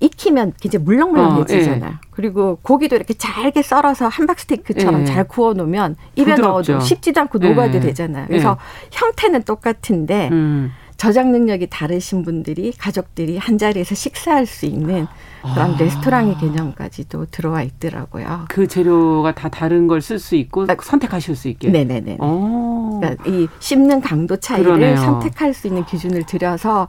[0.00, 1.90] 익히면 이제 물렁물렁해지잖아요.
[1.90, 1.98] 어, 예.
[2.10, 5.04] 그리고 고기도 이렇게 잘게 썰어서 함박스테이크처럼 예.
[5.06, 6.72] 잘 구워 놓으면 입에 부드럽죠.
[6.72, 7.80] 넣어도 씹지도 않고 녹아도 예.
[7.80, 8.26] 되잖아요.
[8.28, 8.88] 그래서 예.
[8.92, 10.72] 형태는 똑같은데 음.
[10.98, 15.08] 저장 능력이 다르신 분들이 가족들이 한 자리에서 식사할 수 있는
[15.42, 15.76] 그런 아.
[15.76, 18.44] 레스토랑의 개념까지도 들어와 있더라고요.
[18.48, 21.70] 그 재료가 다 다른 걸 쓸 수 있고 아, 선택하실 수 있게.
[21.70, 22.18] 네네네.
[22.18, 24.96] 그러니까 이 씹는 강도 차이를 그러네요.
[24.96, 26.86] 선택할 수 있는 기준을 들여서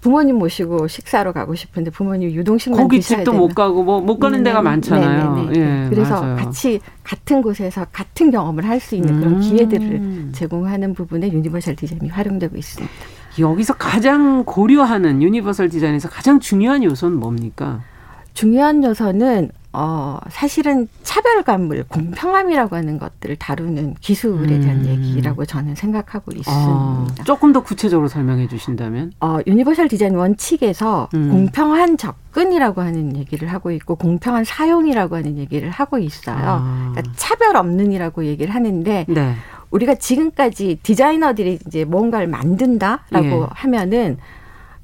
[0.00, 4.64] 부모님 모시고 식사로 가고 싶은데 부모님 유동식만 고깃집도 못 가고 뭐 못 가는 데가 음,
[4.64, 5.34] 많잖아요.
[5.36, 5.84] 네네네.
[5.84, 6.36] 예, 그래서 맞아요.
[6.36, 9.40] 같이 같은 곳에서 같은 경험을 할 수 있는 그런 음.
[9.40, 12.92] 기회들을 제공하는 부분에 유니버설 디자인이 활용되고 있습니다.
[13.38, 17.80] 여기서 가장 고려하는 유니버설 디자인에서 가장 중요한 요소는 뭡니까?
[18.34, 24.86] 중요한 요소는 어, 사실은 차별감을 공평함이라고 하는 것들을 다루는 기술에 대한 음.
[24.86, 26.72] 얘기라고 저는 생각하고 있습니다.
[26.72, 29.12] 아, 조금 더 구체적으로 설명해 주신다면?
[29.20, 31.30] 어, 유니버설 디자인 원칙에서 음.
[31.30, 36.36] 공평한 접근이라고 하는 얘기를 하고 있고 공평한 사용이라고 하는 얘기를 하고 있어요.
[36.36, 36.90] 아.
[36.92, 39.34] 그러니까 차별 없는이라고 얘기를 하는데 네.
[39.70, 43.46] 우리가 지금까지 디자이너들이 이제 뭔가를 만든다라고 예.
[43.50, 44.18] 하면은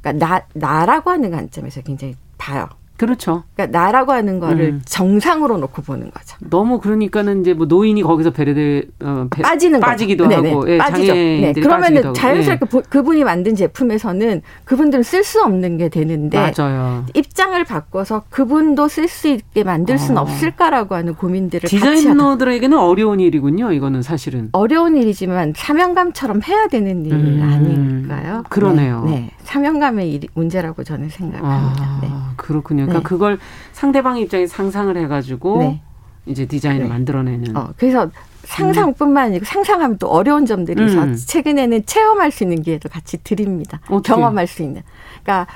[0.00, 2.68] 그러니까 나 나라고 하는 관점에서 굉장히 봐요.
[2.96, 3.44] 그렇죠.
[3.54, 4.82] 그러니까 나라고 하는 거를 음.
[4.84, 6.36] 정상으로 놓고 보는 거죠.
[6.50, 10.50] 너무 그러니까는 이제 뭐 노인이 거기서 배려돼 어, 배, 빠지는 빠지기도 네네.
[10.50, 11.12] 하고 예, 빠지죠.
[11.12, 11.52] 네.
[11.52, 12.80] 그러면은 자연스럽게 예.
[12.88, 17.04] 그분이 만든 제품에서는 그분들은 쓸 수 없는 게 되는데 맞아요.
[17.14, 20.22] 입장을 바꿔서 그분도 쓸 수 있게 만들 수는 어.
[20.22, 23.72] 없을까라고 하는 고민들을 디자이너들에게는 어려운 일이군요.
[23.72, 27.42] 이거는 사실은 어려운 일이지만 사명감처럼 해야 되는 일 음.
[27.42, 28.42] 아닐까요?
[28.48, 29.04] 그러네요.
[29.04, 29.10] 네.
[29.10, 29.30] 네.
[29.44, 31.82] 사명감의 일, 문제라고 저는 생각합니다.
[31.82, 32.10] 아, 네.
[32.36, 32.85] 그렇군요.
[32.86, 33.02] 그러니까 네.
[33.02, 33.38] 그걸
[33.72, 35.82] 상대방 입장에 상상을 해가지고 네.
[36.26, 36.88] 이제 디자인을 네.
[36.88, 37.56] 만들어내는.
[37.56, 38.10] 어, 그래서
[38.44, 41.02] 상상뿐만 아니고 상상하면 또 어려운 점들이 있어.
[41.02, 41.16] 음.
[41.16, 43.80] 최근에는 체험할 수 있는 기회도 같이 드립니다.
[43.88, 44.12] 어떻게?
[44.12, 44.82] 경험할 수 있는.
[45.22, 45.46] 그러니까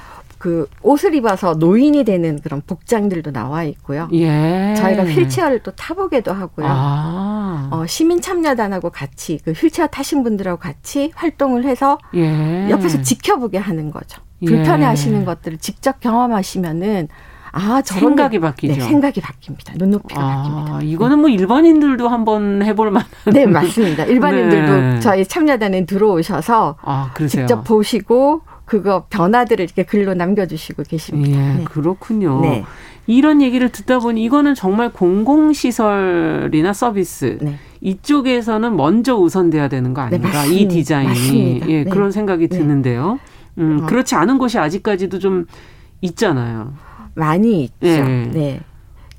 [0.40, 4.08] 그 옷을 입어서 노인이 되는 그런 복장들도 나와 있고요.
[4.14, 4.74] 예.
[4.74, 6.66] 저희가 휠체어를 또 타보게도 하고요.
[6.66, 7.68] 아.
[7.70, 12.70] 어, 시민 참여단하고 같이 그 휠체어 타신 분들하고 같이 활동을 해서 예.
[12.70, 14.22] 옆에서 지켜보게 하는 거죠.
[14.42, 15.24] 불편해하시는 예.
[15.26, 17.08] 것들을 직접 경험하시면은
[17.52, 18.74] 아, 저런 생각이 게, 바뀌죠.
[18.74, 19.76] 네, 생각이 바뀝니다.
[19.76, 20.44] 눈높이가 아,
[20.78, 20.84] 바뀝니다.
[20.84, 23.10] 이거는 뭐 일반인들도 한번 해볼 만한.
[23.30, 24.04] 네, 맞습니다.
[24.04, 25.00] 일반인들도 네.
[25.00, 28.40] 저희 참여단에 들어오셔서 아, 직접 보시고
[28.70, 31.36] 그거 변화들을 이렇게 글로 남겨주시고 계십니다.
[31.36, 31.64] 예, 네.
[31.64, 32.40] 그렇군요.
[32.40, 32.64] 네.
[33.08, 37.56] 이런 얘기를 듣다 보니 이거는 정말 공공시설이나 서비스 네.
[37.80, 40.44] 이쪽에서는 먼저 우선돼야 되는 거 네, 아닌가?
[40.44, 41.68] 이 디자인이 맞습니다.
[41.68, 41.90] 예, 네.
[41.90, 42.58] 그런 생각이 네.
[42.58, 43.18] 드는데요.
[43.58, 43.86] 음, 어.
[43.86, 45.46] 그렇지 않은 곳이 아직까지도 좀
[46.02, 46.72] 있잖아요.
[47.14, 47.74] 많이 있죠.
[47.80, 48.30] 네.
[48.32, 48.60] 네.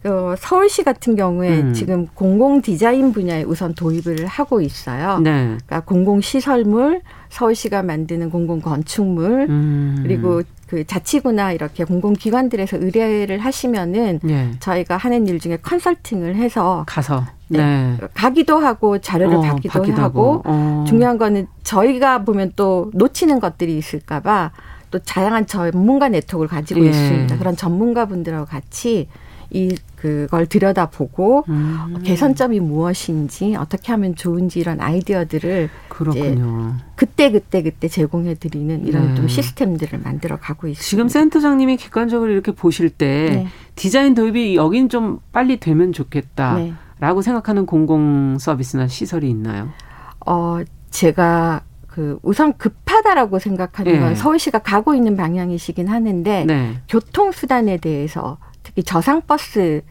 [0.02, 1.74] 그 서울시 같은 경우에 음.
[1.74, 5.20] 지금 공공 디자인 분야에 우선 도입을 하고 있어요.
[5.20, 5.44] 네.
[5.44, 10.00] 그러니까 공공 시설물, 서울시가 만드는 공공 건축물, 음.
[10.04, 14.52] 그리고 그 자치구나 이렇게 공공기관들에서 의뢰를 하시면은 네.
[14.60, 17.58] 저희가 하는 일 중에 컨설팅을 해서 가서 네.
[17.58, 17.98] 네.
[18.14, 20.86] 가기도 하고 자료를 어, 받기도, 받기도, 하고, 어.
[20.88, 24.52] 중요한 거는 저희가 보면 또 놓치는 것들이 있을까봐
[24.92, 26.90] 또 다양한 전문가 네트워크를 가지고 예.
[26.90, 27.38] 있습니다.
[27.38, 29.08] 그런 전문가분들하고 같이
[29.54, 32.02] 이 그걸 들여다보고 음.
[32.04, 36.78] 개선점이 무엇인지 어떻게 하면 좋은지 이런 아이디어들을 그렇군요.
[36.96, 39.16] 그때 그때 그때 제공해 드리는 이런 네.
[39.16, 40.90] 좀 시스템들을 만들어 가고 있습니다.
[40.90, 43.48] 지금 센터장님이 객관적으로 이렇게 보실 때 네.
[43.76, 46.66] 디자인 도입이 여긴 좀 빨리 되면 좋겠다라고
[47.20, 47.22] 네.
[47.22, 49.70] 생각하는 공공 서비스나 시설이 있나요?
[50.26, 50.60] 어
[50.92, 54.16] 제가 그 우선 급하다라고 생각하는 건 네.
[54.16, 56.78] 서울시가 가고 있는 방향이시긴 하는데 네.
[56.88, 59.82] 교통 수단에 대해서 특히 저상버스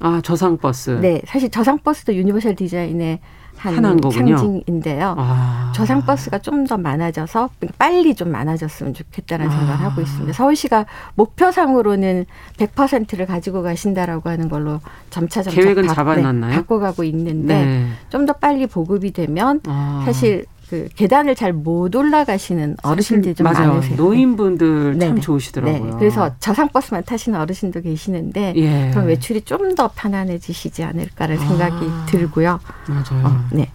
[0.00, 3.20] 아 저상버스 네 사실 저상버스도 유니버셜 디자인의
[3.60, 5.14] 한 상징인데요.
[5.18, 5.72] 아.
[5.74, 9.50] 저상버스가 좀 더 많아져서 빨리 좀 많아졌으면 좋겠다는 아.
[9.50, 10.32] 생각을 하고 있습니다.
[10.32, 12.26] 서울시가 목표상으로는
[12.58, 16.50] 100%를 가지고 가신다라고 하는 걸로 점차 점차 계획은 바, 잡아놨나요?
[16.50, 17.86] 네, 바꿔가고 있는데 네.
[18.10, 20.02] 좀더 빨리 보급이 되면 아.
[20.04, 23.70] 사실 그 계단을 잘 못 올라가시는 어르신들이 좀 맞아요.
[23.70, 23.96] 많으세요.
[23.96, 25.06] 노인분들 네.
[25.06, 25.20] 참 네.
[25.20, 25.84] 좋으시더라고요.
[25.90, 25.96] 네.
[25.98, 28.90] 그래서 저상버스만 타시는 어르신도 계시는데 예.
[28.92, 32.06] 그럼 외출이 좀 더 편안해지시지 않을까라는 생각이 아.
[32.08, 32.60] 들고요.
[32.88, 33.26] 맞아요.
[33.26, 33.68] 어, 네.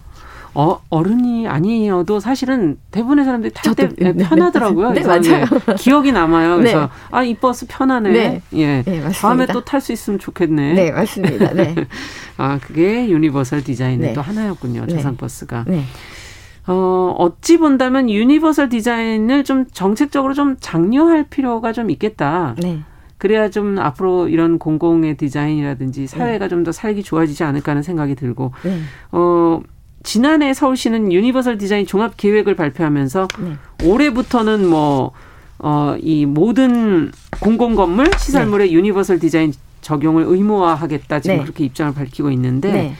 [0.54, 4.92] 어, 어른이 아니어도 사실은 대부분의 사람들이 탈 때 편하더라고요.
[4.92, 5.44] 네, 맞아요.
[5.76, 6.56] 기억이 남아요.
[6.56, 6.88] 그래서 네.
[7.10, 8.10] 아, 이 버스 편하네.
[8.10, 8.42] 네.
[8.54, 8.82] 예.
[8.82, 10.72] 네, 다음에 또 탈 수 있으면 좋겠네.
[10.72, 11.52] 네, 맞습니다.
[11.52, 11.74] 네.
[12.38, 14.12] 아, 그게 유니버설 디자인의 네.
[14.14, 14.86] 또 하나였군요.
[14.86, 15.64] 저상버스가.
[15.68, 15.84] 네.
[16.66, 22.54] 어, 어찌 본다면 유니버설 디자인을 좀 정책적으로 좀 장려할 필요가 좀 있겠다.
[22.60, 22.80] 네.
[23.18, 26.48] 그래야 좀 앞으로 이런 공공의 디자인이라든지 사회가 네.
[26.48, 28.80] 좀더 살기 좋아지지 않을까 하는 생각이 들고, 네.
[29.12, 29.60] 어,
[30.02, 33.86] 지난해 서울시는 유니버설 디자인 종합 계획을 발표하면서 네.
[33.86, 35.12] 올해부터는 뭐,
[35.58, 37.10] 어, 이 모든
[37.40, 38.74] 공공 건물, 시설물의 네.
[38.74, 41.42] 유니버설 디자인 적용을 의무화하겠다 지금 네.
[41.42, 42.94] 그렇게 입장을 밝히고 있는데, 네.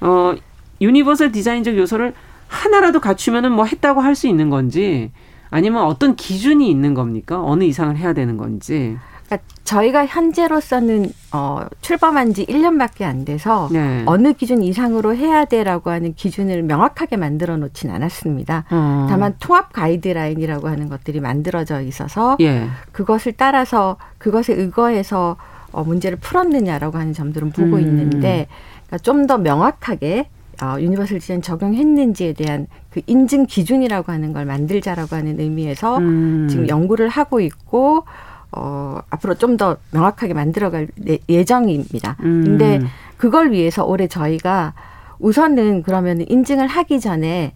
[0.00, 0.34] 어,
[0.80, 2.14] 유니버설 디자인적 요소를
[2.52, 5.10] 하나라도 갖추면은 뭐 했다고 할 수 있는 건지
[5.50, 7.42] 아니면 어떤 기준이 있는 겁니까?
[7.42, 8.96] 어느 이상을 해야 되는 건지.
[9.26, 14.02] 그러니까 저희가 현재로서는 어, 출범한 지 1년밖에 안 돼서 네.
[14.04, 18.64] 어느 기준 이상으로 해야 돼라고 하는 기준을 명확하게 만들어 놓진 않았습니다.
[18.70, 19.06] 어.
[19.08, 22.68] 다만 통합 가이드라인이라고 하는 것들이 만들어져 있어서 예.
[22.92, 25.36] 그것을 따라서 그것에 의거해서
[25.72, 27.80] 어, 문제를 풀었느냐라고 하는 점들은 보고 음.
[27.80, 28.46] 있는데
[28.86, 30.28] 그러니까 좀 더 명확하게
[30.60, 36.48] 어, 유니버설 디자인 적용했는지에 대한 그 인증 기준이라고 하는 걸 만들자라고 하는 의미에서 음.
[36.50, 38.04] 지금 연구를 하고 있고
[38.52, 40.88] 어, 앞으로 좀 더 명확하게 만들어갈
[41.28, 42.16] 예정입니다.
[42.20, 42.44] 음.
[42.44, 42.80] 근데
[43.16, 44.74] 그걸 위해서 올해 저희가
[45.18, 47.54] 우선은 그러면 인증을 하기 전에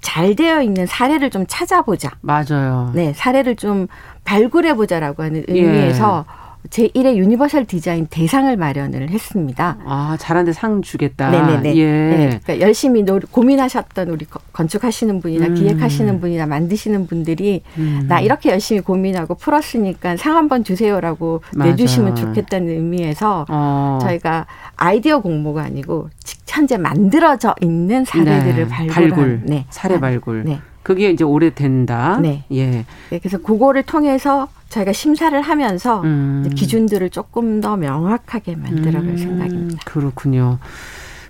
[0.00, 2.10] 잘 되어 있는 사례를 좀 찾아보자.
[2.22, 2.90] 맞아요.
[2.94, 3.86] 네, 사례를 좀
[4.24, 6.49] 발굴해 보자라고 하는 의미에서 예.
[6.68, 9.78] 제1회 유니버설 디자인 대상을 마련을 했습니다.
[9.84, 11.30] 아, 잘한데 상 주겠다.
[11.30, 11.76] 네네네.
[11.76, 11.84] 예.
[11.86, 15.54] 네, 그러니까 열심히 노, 고민하셨던 우리 건축하시는 분이나 음.
[15.54, 18.04] 기획하시는 분이나 만드시는 분들이 음.
[18.08, 21.70] 나 이렇게 열심히 고민하고 풀었으니까 상 한번 주세요라고 맞아.
[21.70, 23.98] 내주시면 좋겠다는 의미에서 어.
[24.02, 24.46] 저희가
[24.76, 26.10] 아이디어 공모가 아니고
[26.46, 28.68] 현재 만들어져 있는 사례들을 네.
[28.68, 29.42] 발굴한 발굴.
[29.44, 29.64] 네.
[29.70, 30.44] 사례 발굴.
[30.44, 30.60] 네.
[30.82, 32.18] 그게 이제 오래된다.
[32.20, 32.44] 네.
[32.52, 32.84] 예.
[33.10, 36.48] 네, 그래서 그거를 통해서 저희가 심사를 하면서 음.
[36.54, 39.16] 기준들을 조금 더 명확하게 만들어갈 음.
[39.18, 39.82] 생각입니다.
[39.84, 40.58] 그렇군요.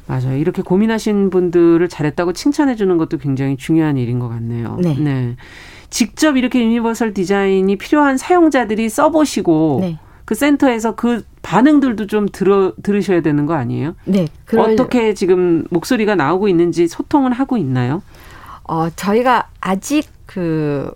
[0.06, 0.36] 맞아요.
[0.36, 4.76] 이렇게 고민하신 분들을 잘했다고 칭찬해 주는 것도 굉장히 중요한 일인 것 같네요.
[4.80, 4.94] 네.
[4.98, 5.36] 네.
[5.88, 9.98] 직접 이렇게 유니버설 디자인이 필요한 사용자들이 써보시고 네.
[10.24, 13.94] 그 센터에서 그 반응들도 좀 들어 들으셔야 되는 거 아니에요?
[14.04, 14.28] 네.
[14.44, 14.72] 그럴...
[14.72, 18.02] 어떻게 지금 목소리가 나오고 있는지 소통을 하고 있나요?
[18.64, 20.92] 어, 저희가 아직 그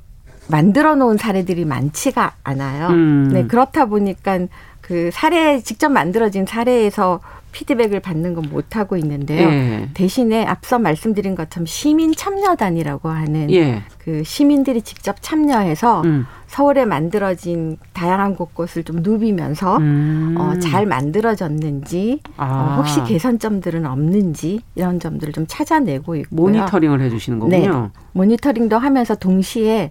[0.48, 2.88] 만들어 놓은 사례들이 많지가 않아요.
[2.88, 3.30] 음.
[3.32, 4.40] 네, 그렇다 보니까
[4.80, 7.20] 그 사례 직접 만들어진 사례에서
[7.52, 9.48] 피드백을 받는 건 못 하고 있는데요.
[9.48, 9.88] 예.
[9.94, 13.82] 대신에 앞서 말씀드린 것처럼 시민 참여단이라고 하는 예.
[13.98, 16.26] 그 시민들이 직접 참여해서 음.
[16.48, 20.34] 서울에 만들어진 다양한 곳곳을 좀 누비면서 음.
[20.36, 22.44] 어, 잘 만들어졌는지 아.
[22.46, 26.40] 어, 혹시 개선점들은 없는지 이런 점들을 좀 찾아내고 있고요.
[26.40, 27.82] 모니터링을 해주시는 거군요.
[27.82, 28.00] 네.
[28.12, 29.90] 모니터링도 하면서 동시에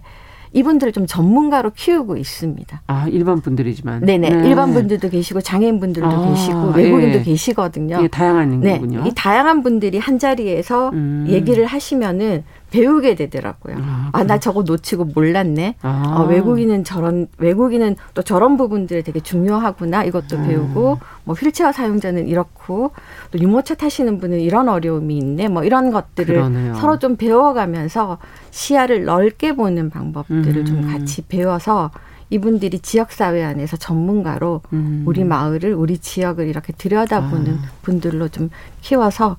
[0.54, 2.82] 이분들을 좀 전문가로 키우고 있습니다.
[2.86, 4.00] 아 일반 분들이지만.
[4.00, 4.48] 네네 네.
[4.48, 7.22] 일반 분들도 계시고 장애인 분들도 아, 계시고 외국인도 예.
[7.22, 7.98] 계시거든요.
[8.02, 8.74] 예, 다양한 네.
[8.74, 9.04] 거군요.
[9.06, 11.26] 이 다양한 분들이 한 자리에서 음.
[11.28, 13.76] 얘기를 하시면은 배우게 되더라고요.
[13.78, 15.76] 아, 아, 나 저거 놓치고 몰랐네.
[15.82, 16.16] 아.
[16.18, 20.02] 어, 외국인은 저런 외국인은 또 저런 부분들이 되게 중요하구나.
[20.04, 20.48] 이것도 음.
[20.48, 22.90] 배우고 뭐 휠체어 사용자는 이렇고
[23.30, 25.48] 또 유모차 타시는 분은 이런 어려움이 있네.
[25.48, 26.74] 뭐 이런 것들을 그러네요.
[26.74, 28.18] 서로 좀 배워가면서
[28.54, 30.64] 시야를 넓게 보는 방법들을 음.
[30.64, 31.90] 좀 같이 배워서
[32.30, 35.02] 이분들이 지역 사회 안에서 전문가로 음.
[35.06, 37.68] 우리 마을을 우리 지역을 이렇게 들여다보는 아.
[37.82, 38.50] 분들로 좀
[38.80, 39.36] 키워서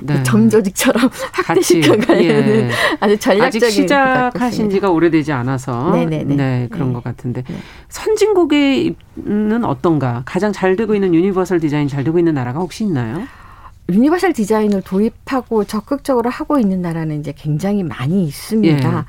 [0.00, 0.22] 네.
[0.22, 2.70] 점조직처럼 확대시켜가는 예.
[2.98, 6.34] 아주 전략적인 아직 시작하신 지가 오래되지 않아서 네네네.
[6.34, 6.94] 네 그런 네.
[6.94, 7.54] 것 같은데 네.
[7.90, 13.28] 선진국에는 어떤가 가장 잘 되고 있는 유니버설 디자인 잘 되고 있는 나라가 혹시 있나요?
[13.88, 18.98] 유니버설 디자인을 도입하고 적극적으로 하고 있는 나라는 이제 굉장히 많이 있습니다.
[18.98, 19.04] 예.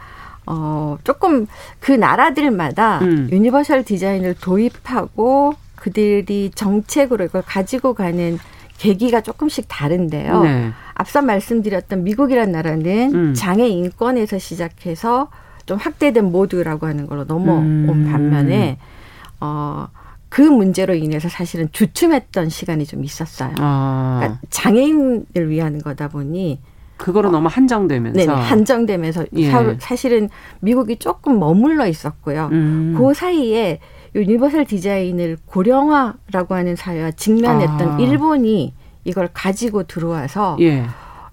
[0.47, 1.47] 어, 조금
[1.79, 3.29] 그 나라들마다 음.
[3.31, 8.37] 유니버설 디자인을 도입하고 그들이 정책으로 이걸 가지고 가는
[8.77, 10.43] 계기가 조금씩 다른데요.
[10.43, 10.71] 네.
[10.93, 13.33] 앞서 말씀드렸던 미국이란 나라는 음.
[13.33, 15.29] 장애 인권에서 시작해서
[15.65, 18.09] 좀 확대된 모두라고 하는 걸로 넘어온 음.
[18.11, 18.77] 반면에
[19.39, 19.87] 어.
[20.35, 23.53] 그 문제로 인해서 사실은 주춤했던 시간이 좀 있었어요.
[23.57, 24.17] 아.
[24.19, 26.59] 그러니까 장애인을 위한 거다 보니
[26.97, 29.49] 그거로 어, 너무 한정되면서 네, 한정되면서 예.
[29.79, 30.27] 사실은
[30.59, 32.49] 미국이 조금 머물러 있었고요.
[32.51, 32.95] 음.
[32.97, 33.79] 그 사이에
[34.13, 37.99] 유니버설 디자인을 고령화라고 하는 사회와 직면했던 아.
[38.01, 38.73] 일본이
[39.05, 40.83] 이걸 가지고 들어와서 예.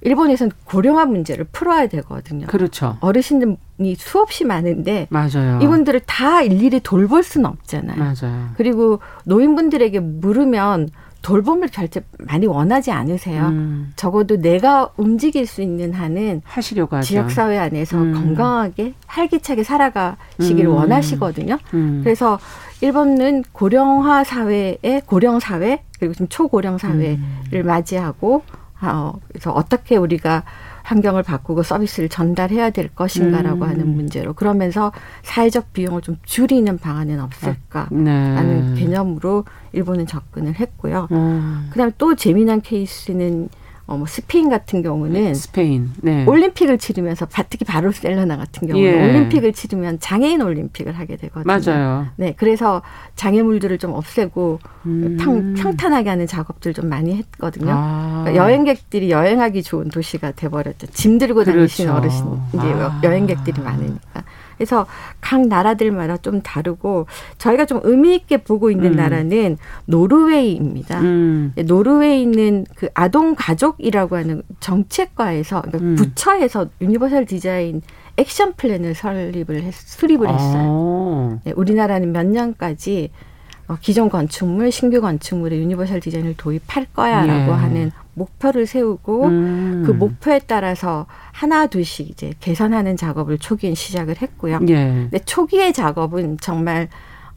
[0.02, 2.46] 일본에서는 고령화 문제를 풀어야 되거든요.
[2.46, 2.98] 그렇죠.
[3.00, 3.56] 어르신들이
[3.96, 5.58] 수없이 많은데 맞아요.
[5.62, 7.98] 이분들을 다 일일이 돌볼 수는 없잖아요.
[7.98, 8.48] 맞아요.
[8.56, 10.88] 그리고 노인분들에게 물으면
[11.22, 13.46] 돌봄을 절대 많이 원하지 않으세요.
[13.46, 13.92] 음.
[13.96, 17.06] 적어도 내가 움직일 수 있는 한은 하시려고 하죠.
[17.06, 18.12] 지역 사회 안에서 음.
[18.12, 20.74] 건강하게 활기차게 살아가시길 음.
[20.74, 21.58] 원하시거든요.
[21.74, 22.00] 음.
[22.02, 22.38] 그래서
[22.80, 27.18] 일본은 고령화 사회의 고령 사회 그리고 지금 초고령 사회를
[27.52, 27.66] 음.
[27.66, 28.42] 맞이하고
[28.82, 30.42] 어, 그래서 어떻게 우리가
[30.82, 33.68] 환경을 바꾸고 서비스를 전달해야 될 것인가라고 음.
[33.68, 38.80] 하는 문제로 그러면서 사회적 비용을 좀 줄이는 방안은 없을까라는 네.
[38.80, 41.08] 개념으로 일본은 접근을 했고요.
[41.12, 41.68] 음.
[41.70, 43.48] 그다음에 또 재미난 케이스는
[43.92, 46.24] 어, 뭐 스페인 같은 경우는 스페인 네.
[46.24, 48.94] 올림픽을 치르면서 특히 바르셀로나 같은 경우는 예.
[48.94, 51.44] 올림픽을 치르면 장애인 올림픽을 하게 되거든요.
[51.44, 52.06] 맞아요.
[52.16, 52.80] 네, 그래서
[53.16, 55.18] 장애물들을 좀 없애고 음.
[55.20, 57.70] 평, 평탄하게 하는 작업들 좀 많이 했거든요.
[57.70, 58.22] 아.
[58.24, 60.86] 그러니까 여행객들이 여행하기 좋은 도시가 돼버렸죠.
[60.86, 61.58] 짐 들고 그렇죠.
[61.58, 62.24] 다니시는 어르신
[62.54, 63.00] 이제 아.
[63.04, 64.24] 여행객들이 많으니까.
[64.62, 64.86] 그래서
[65.20, 67.06] 각 나라들마다 좀 다르고
[67.38, 68.96] 저희가 좀 의미 있게 보고 있는 음.
[68.96, 71.00] 나라는 노르웨이입니다.
[71.00, 71.52] 음.
[71.66, 75.96] 노르웨이는 그 아동 가족이라고 하는 정책과에서 그러니까 음.
[75.96, 77.82] 부처에서 유니버설 디자인
[78.16, 81.32] action plan을 설립을 했, 수립을 했어요.
[81.34, 81.38] 아.
[81.44, 83.31] 네, 우리나라는 몇 년까지 어,
[83.80, 87.56] 기존 건축물, 신규 건축물에 유니버설 디자인을 도입할 거야라고 예.
[87.56, 89.82] 하는 목표를 세우고 음.
[89.86, 94.60] 그 목표에 따라서 하나 둘씩 이제 개선하는 작업을 초기엔 시작을 했고요.
[94.68, 94.74] 예.
[94.74, 96.88] 근데 초기의 작업은 정말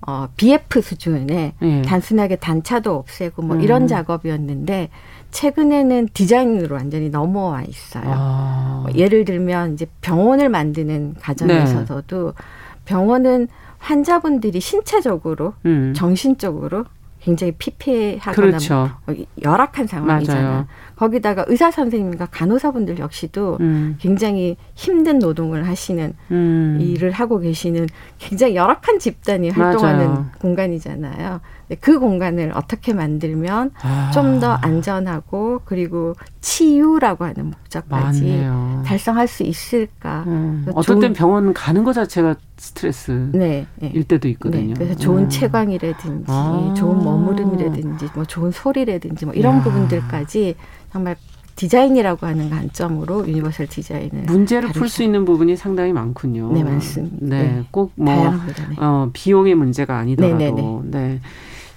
[0.07, 1.81] 어, BF 수준의 예.
[1.81, 3.61] 단순하게 단차도 없애고 뭐 음.
[3.61, 4.89] 이런 작업이었는데
[5.31, 8.03] 최근에는 디자인으로 완전히 넘어와 있어요.
[8.07, 8.83] 아.
[8.83, 12.43] 뭐 예를 들면 이제 병원을 만드는 과정에서도 네.
[12.85, 13.47] 병원은
[13.85, 15.93] 환자분들이 신체적으로, 음.
[15.95, 16.85] 정신적으로
[17.19, 18.91] 굉장히 피폐하거나 그렇죠.
[19.05, 20.47] 뭐 열악한 상황이잖아요.
[20.47, 20.67] 맞아요.
[20.95, 23.95] 거기다가 의사 선생님과 간호사분들 역시도 음.
[23.99, 26.77] 굉장히 힘든 노동을 하시는 음.
[26.79, 27.87] 일을 하고 계시는
[28.19, 30.25] 굉장히 열악한 집단이 활동하는 맞아요.
[30.39, 31.41] 공간이잖아요.
[31.79, 34.11] 그 공간을 어떻게 만들면 아.
[34.13, 38.83] 좀더 안전하고 그리고 치유라고 하는 목적까지 맞네요.
[38.85, 40.23] 달성할 수 있을까?
[40.27, 40.65] 음.
[40.75, 43.91] 어떤 땐 병원 가는 것 자체가 스트레스 네, 네.
[43.93, 44.67] 일 때도 있거든요.
[44.67, 45.29] 네, 그래서 좋은 음.
[45.29, 46.73] 채광이라든지 아.
[46.77, 49.63] 좋은 머무름이라든지 뭐 좋은 소리라든지 뭐 이런 야.
[49.63, 50.55] 부분들까지
[50.91, 51.15] 정말
[51.55, 56.51] 디자인이라고 하는 관점으로 유니버설 디자인을 문제를 풀 수 있는 부분이 상당히 많군요.
[56.51, 57.17] 네, 많습니다.
[57.21, 57.63] 네, 네.
[57.71, 58.33] 꼭 뭐
[58.77, 61.19] 어, 비용의 문제가 아니더라도 네, 네, 네.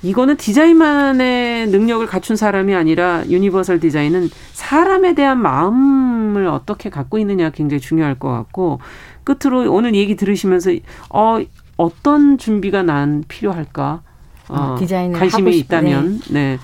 [0.00, 0.08] 네.
[0.10, 7.80] 이거는 디자인만의 능력을 갖춘 사람이 아니라 유니버설 디자인은 사람에 대한 마음을 어떻게 갖고 있느냐 굉장히
[7.80, 8.80] 중요할 것 같고
[9.24, 10.70] 끝으로 오늘 얘기 들으시면서
[11.10, 11.38] 어
[11.76, 14.02] 어떤 준비가 난 필요할까?
[14.48, 16.56] 어, 디자인을 관심이 있다면 네.
[16.56, 16.58] 네.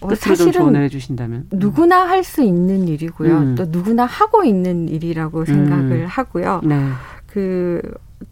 [0.00, 3.36] 어, 끝으로 좀 조언을 해주신다면 누구나 할 수 있는 일이고요.
[3.38, 3.54] 음.
[3.56, 6.06] 또 누구나 하고 있는 일이라고 생각을 음.
[6.06, 6.60] 하고요.
[6.64, 6.88] 네.
[7.26, 7.80] 그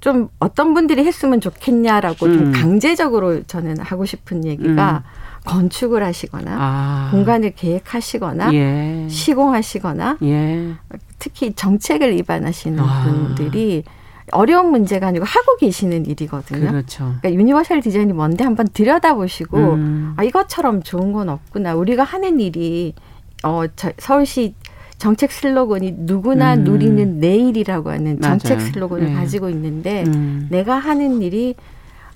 [0.01, 2.39] 좀 어떤 분들이 했으면 좋겠냐라고 음.
[2.39, 5.25] 좀 강제적으로 저는 하고 싶은 얘기가 음.
[5.45, 7.09] 건축을 하시거나 아.
[7.11, 9.07] 공간을 계획하시거나 예.
[9.09, 10.75] 시공하시거나 예.
[11.19, 13.05] 특히 정책을 입안하시는 아.
[13.05, 13.85] 분들이
[14.33, 16.71] 어려운 문제가 아니고 하고 계시는 일이거든요.
[16.71, 17.15] 그렇죠.
[17.21, 20.15] 그러니까 유니버설 디자인이 뭔데 한번 들여다보시고 음.
[20.17, 21.75] 아 이것처럼 좋은 건 없구나.
[21.75, 22.95] 우리가 하는 일이
[23.43, 24.55] 어 저, 서울시
[24.99, 26.65] 정책 슬로건이 누구나 음.
[26.65, 28.73] 누리는 내일이라고 하는 정책 맞아요.
[28.73, 29.15] 슬로건을 네.
[29.15, 30.47] 가지고 있는데 음.
[30.51, 31.55] 내가 하는 일이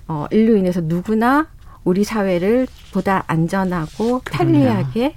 [0.07, 1.47] 어, 일로 인해서 누구나
[1.83, 5.15] 우리 사회를 보다 안전하고 편리하게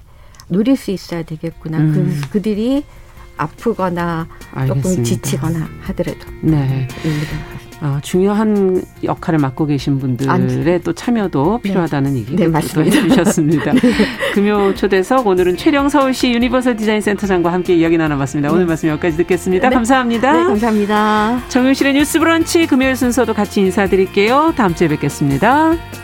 [0.49, 1.77] 누릴 수 있어야 되겠구나.
[1.77, 2.21] 그, 음.
[2.23, 2.83] 그, 그들이
[3.37, 4.89] 아프거나 알겠습니다.
[4.89, 6.19] 조금 지치거나 하더라도.
[6.41, 6.87] 네.
[7.83, 11.69] 어, 중요한 역할을 맡고 계신 분들의 아니, 또 참여도 네.
[11.69, 13.73] 필요하다는 얘기 네, 해주셨습니다.
[13.75, 13.79] 네.
[14.33, 18.49] 금요 초대석 오늘은 최령 서울시 유니버설 디자인 센터장과 함께 이야기 나눠봤습니다.
[18.51, 18.67] 오늘 네.
[18.67, 19.67] 말씀 여기까지 듣겠습니다.
[19.67, 19.75] 네.
[19.75, 20.31] 감사합니다.
[20.31, 21.41] 네, 감사합니다.
[21.49, 24.53] 정용실의 뉴스 브런치 금요일 순서도 같이 인사드릴게요.
[24.55, 26.02] 다음 주에 뵙겠습니다.